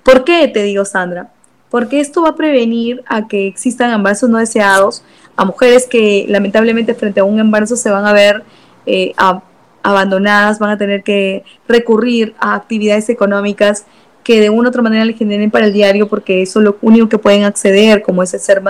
¿Por 0.02 0.24
qué 0.24 0.48
te 0.48 0.62
digo, 0.62 0.84
Sandra? 0.84 1.30
Porque 1.70 2.00
esto 2.00 2.22
va 2.22 2.30
a 2.30 2.34
prevenir 2.34 3.02
a 3.06 3.28
que 3.28 3.46
existan 3.46 3.92
embarazos 3.92 4.28
no 4.28 4.38
deseados, 4.38 5.04
a 5.36 5.44
mujeres 5.44 5.86
que 5.86 6.26
lamentablemente 6.28 6.94
frente 6.94 7.20
a 7.20 7.24
un 7.24 7.38
embarazo 7.38 7.76
se 7.76 7.90
van 7.90 8.04
a 8.04 8.12
ver 8.12 8.42
eh, 8.84 9.14
abandonadas, 9.82 10.58
van 10.58 10.70
a 10.70 10.78
tener 10.78 11.02
que 11.02 11.44
recurrir 11.68 12.34
a 12.38 12.54
actividades 12.54 13.08
económicas 13.08 13.86
que 14.22 14.40
de 14.40 14.50
una 14.50 14.68
u 14.68 14.70
otra 14.70 14.82
manera 14.82 15.04
le 15.04 15.14
generen 15.14 15.50
para 15.50 15.66
el 15.66 15.72
diario, 15.72 16.08
porque 16.08 16.42
eso 16.42 16.60
es 16.60 16.64
lo 16.64 16.78
único 16.82 17.08
que 17.08 17.18
pueden 17.18 17.44
acceder, 17.44 18.02
como 18.02 18.22
es 18.22 18.30
ser 18.30 18.62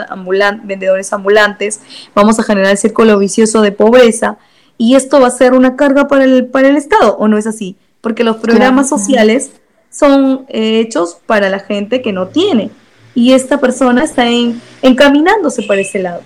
vendedores 0.62 1.12
ambulantes, 1.12 1.80
vamos 2.14 2.38
a 2.38 2.42
generar 2.42 2.72
el 2.72 2.78
círculo 2.78 3.18
vicioso 3.18 3.60
de 3.60 3.72
pobreza, 3.72 4.38
y 4.82 4.96
esto 4.96 5.20
va 5.20 5.28
a 5.28 5.30
ser 5.30 5.52
una 5.52 5.76
carga 5.76 6.08
para 6.08 6.24
el, 6.24 6.46
para 6.46 6.66
el 6.66 6.76
Estado, 6.76 7.16
¿o 7.16 7.28
no 7.28 7.38
es 7.38 7.46
así? 7.46 7.76
Porque 8.00 8.24
los 8.24 8.38
programas 8.38 8.88
sociales 8.88 9.52
son 9.90 10.44
eh, 10.48 10.80
hechos 10.80 11.18
para 11.24 11.48
la 11.50 11.60
gente 11.60 12.02
que 12.02 12.12
no 12.12 12.26
tiene, 12.26 12.68
y 13.14 13.32
esta 13.32 13.60
persona 13.60 14.02
está 14.02 14.26
en, 14.26 14.60
encaminándose 14.82 15.62
para 15.62 15.82
ese 15.82 16.00
lado, 16.00 16.22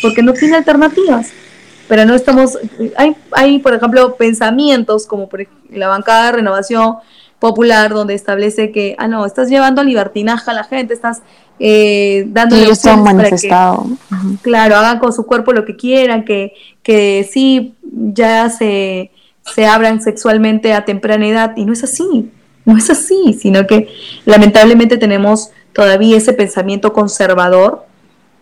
porque 0.00 0.22
no 0.22 0.34
tiene 0.34 0.56
alternativas 0.56 1.32
pero 1.88 2.04
no 2.04 2.14
estamos, 2.14 2.58
hay, 2.96 3.16
hay 3.32 3.58
por 3.60 3.72
ejemplo 3.74 4.14
pensamientos 4.16 5.06
como 5.06 5.28
por 5.28 5.46
la 5.70 5.88
bancada 5.88 6.26
de 6.26 6.32
renovación 6.32 6.96
popular 7.38 7.90
donde 7.92 8.14
establece 8.14 8.72
que, 8.72 8.94
ah, 8.98 9.08
no, 9.08 9.24
estás 9.24 9.48
llevando 9.48 9.82
libertinaje 9.82 10.50
a 10.50 10.54
la 10.54 10.64
gente, 10.64 10.92
estás 10.92 11.22
eh, 11.58 12.24
dándole 12.28 12.68
manifestado. 13.02 13.86
claro, 14.42 14.76
hagan 14.76 14.98
con 14.98 15.12
su 15.12 15.26
cuerpo 15.26 15.52
lo 15.52 15.64
que 15.64 15.76
quieran, 15.76 16.24
que, 16.24 16.54
que 16.82 17.28
sí, 17.30 17.74
ya 17.82 18.50
se, 18.50 19.10
se 19.54 19.66
abran 19.66 20.02
sexualmente 20.02 20.72
a 20.72 20.84
temprana 20.84 21.26
edad, 21.26 21.56
y 21.56 21.64
no 21.64 21.72
es 21.72 21.84
así, 21.84 22.30
no 22.64 22.76
es 22.76 22.90
así, 22.90 23.36
sino 23.40 23.66
que 23.66 23.88
lamentablemente 24.24 24.98
tenemos 24.98 25.50
todavía 25.72 26.16
ese 26.16 26.32
pensamiento 26.32 26.92
conservador 26.92 27.86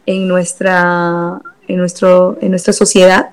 en 0.07 0.29
nuestra, 0.29 1.41
en 1.69 1.77
nuestro, 1.77 2.39
en 2.41 2.51
nuestra 2.51 2.73
sociedad 2.73 3.31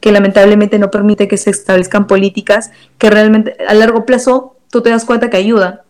que 0.00 0.12
lamentablemente 0.12 0.78
no 0.78 0.90
permite 0.90 1.26
que 1.26 1.36
se 1.36 1.50
establezcan 1.50 2.06
políticas 2.06 2.70
que 2.98 3.10
realmente 3.10 3.56
a 3.66 3.74
largo 3.74 4.04
plazo 4.04 4.56
tú 4.70 4.82
te 4.82 4.90
das 4.90 5.04
cuenta 5.04 5.30
que 5.30 5.36
ayuda. 5.36 5.85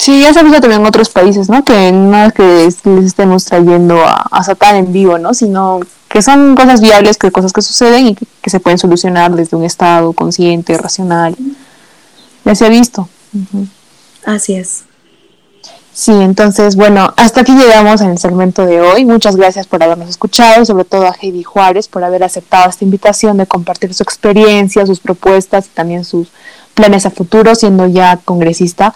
Sí, 0.00 0.22
ya 0.22 0.32
se 0.32 0.40
ha 0.40 0.42
visto 0.42 0.62
también 0.62 0.80
en 0.80 0.86
otros 0.86 1.10
países, 1.10 1.50
¿no? 1.50 1.62
Que 1.62 1.92
no 1.92 2.24
es 2.24 2.32
que 2.32 2.78
les 2.84 3.04
estemos 3.04 3.44
trayendo 3.44 4.02
a, 4.02 4.26
a 4.30 4.76
en 4.78 4.94
vivo, 4.94 5.18
¿no? 5.18 5.34
Sino 5.34 5.80
que 6.08 6.22
son 6.22 6.56
cosas 6.56 6.80
viables, 6.80 7.18
que 7.18 7.30
cosas 7.30 7.52
que 7.52 7.60
suceden 7.60 8.06
y 8.06 8.14
que, 8.14 8.48
se 8.48 8.60
pueden 8.60 8.78
solucionar 8.78 9.36
desde 9.36 9.58
un 9.58 9.64
estado 9.64 10.14
consciente, 10.14 10.78
racional. 10.78 11.36
Ya 12.46 12.54
se 12.54 12.64
ha 12.64 12.70
visto. 12.70 13.10
Así 14.24 14.54
es. 14.54 14.84
Sí, 15.92 16.12
entonces, 16.12 16.76
bueno, 16.76 17.12
hasta 17.18 17.42
aquí 17.42 17.52
llegamos 17.52 18.00
en 18.00 18.12
el 18.12 18.18
segmento 18.18 18.64
de 18.64 18.80
hoy. 18.80 19.04
Muchas 19.04 19.36
gracias 19.36 19.66
por 19.66 19.82
habernos 19.82 20.08
escuchado, 20.08 20.64
sobre 20.64 20.86
todo 20.86 21.08
a 21.08 21.14
Heidi 21.20 21.42
Juárez 21.42 21.88
por 21.88 22.04
haber 22.04 22.24
aceptado 22.24 22.70
esta 22.70 22.86
invitación 22.86 23.36
de 23.36 23.44
compartir 23.44 23.92
su 23.92 24.02
experiencia, 24.02 24.86
sus 24.86 25.00
propuestas 25.00 25.66
y 25.66 25.68
también 25.74 26.06
sus 26.06 26.28
planes 26.72 27.04
a 27.04 27.10
futuro, 27.10 27.54
siendo 27.54 27.86
ya 27.86 28.16
congresista 28.24 28.94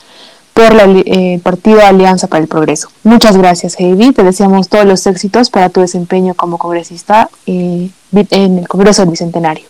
por 0.55 0.73
el 0.73 1.03
eh, 1.07 1.41
Partido 1.43 1.81
Alianza 1.83 2.29
para 2.29 2.43
el 2.43 2.49
Progreso. 2.49 2.89
Muchas 3.03 3.37
gracias, 3.37 3.79
Heidi. 3.79 4.13
Te 4.13 4.23
deseamos 4.23 4.69
todos 4.69 4.87
los 4.87 5.05
éxitos 5.07 5.51
para 5.51 5.69
tu 5.69 5.81
desempeño 5.81 6.35
como 6.35 6.59
congresista 6.59 7.29
eh, 7.47 7.91
en 8.13 8.59
el 8.59 8.69
Congreso 8.69 9.03
del 9.03 9.11
Bicentenario. 9.11 9.67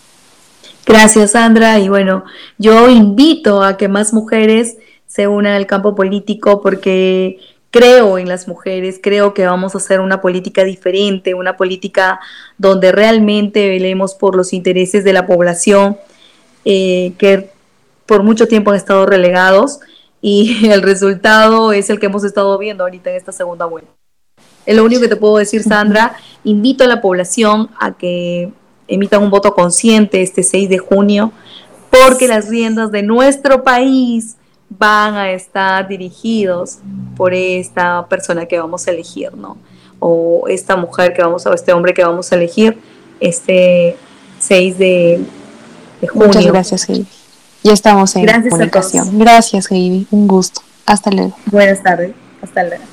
Gracias, 0.85 1.31
Sandra. 1.33 1.79
Y 1.79 1.89
bueno, 1.89 2.25
yo 2.59 2.91
invito 2.91 3.63
a 3.63 3.79
que 3.79 3.89
más 3.89 4.13
mujeres 4.13 4.77
se 5.07 5.27
unan 5.27 5.55
al 5.55 5.67
campo 5.67 5.95
político 5.95 6.61
porque 6.61 7.39
creo 7.71 8.19
en 8.19 8.29
las 8.29 8.47
mujeres, 8.47 9.01
creo 9.03 9.33
que 9.33 9.47
vamos 9.47 9.75
a 9.75 9.79
hacer 9.79 10.01
una 10.01 10.21
política 10.21 10.65
diferente, 10.65 11.33
una 11.33 11.57
política 11.57 12.21
donde 12.59 12.93
realmente 12.93 13.69
velemos 13.69 14.15
por 14.15 14.37
los 14.37 14.53
intereses 14.53 15.03
de 15.03 15.15
la 15.15 15.27
población, 15.27 15.97
eh, 16.67 17.15
que 17.17 17.51
por 18.05 18.23
mucho 18.23 18.47
tiempo 18.49 18.71
han 18.71 18.77
estado 18.77 19.07
relegados 19.07 19.81
y 20.27 20.67
el 20.71 20.81
resultado 20.81 21.73
es 21.73 21.91
el 21.91 22.01
que 22.01 22.07
hemos 22.07 22.25
estado 22.25 22.57
viendo 22.57 22.83
ahorita 22.85 23.11
en 23.11 23.17
esta 23.17 23.31
segunda 23.31 23.67
vuelta. 23.67 23.91
Es 24.65 24.75
lo 24.75 24.83
único 24.83 25.03
que 25.03 25.09
te 25.09 25.17
puedo 25.17 25.37
decir, 25.37 25.63
Sandra. 25.63 26.17
Invito 26.45 26.85
a 26.85 26.87
la 26.87 27.03
población 27.03 27.69
a 27.79 27.93
que 27.93 28.51
emitan 28.89 29.23
un 29.23 29.29
voto 29.29 29.55
consciente 29.55 30.23
este 30.23 30.43
6 30.43 30.71
de 30.71 30.79
junio, 30.79 31.31
porque 31.91 32.27
las 32.27 32.49
riendas 32.49 32.91
de 32.91 33.03
nuestro 33.03 33.65
país 33.65 34.37
van 34.71 35.15
a 35.15 35.31
estar 35.33 35.89
dirigidos 35.89 36.79
por 37.19 37.35
esta 37.35 38.07
persona 38.09 38.47
que 38.47 38.59
vamos 38.59 38.89
a 38.89 38.93
elegir, 38.93 39.35
¿no? 39.35 39.59
O 40.01 40.47
esta 40.49 40.75
mujer 40.77 41.13
que 41.13 41.21
vamos 41.21 41.47
a, 41.47 41.51
o 41.51 41.55
este 41.55 41.75
hombre 41.75 41.93
que 41.93 42.03
vamos 42.03 42.33
a 42.33 42.37
elegir 42.37 42.79
este 43.21 43.99
6 44.39 44.79
de, 44.79 45.21
de 46.01 46.09
junio. 46.09 46.29
Muchas 46.29 46.47
gracias. 46.47 46.89
Ya 47.65 47.73
estamos 47.73 48.15
en 48.15 48.27
comunicación. 48.51 49.19
Gracias, 49.19 49.71
Heidi. 49.71 50.07
Un 50.11 50.29
gusto. 50.29 50.61
Hasta 50.85 51.11
luego. 51.11 51.35
Buenas 51.47 51.83
tardes. 51.83 52.13
Hasta 52.43 52.63
luego. 52.63 52.85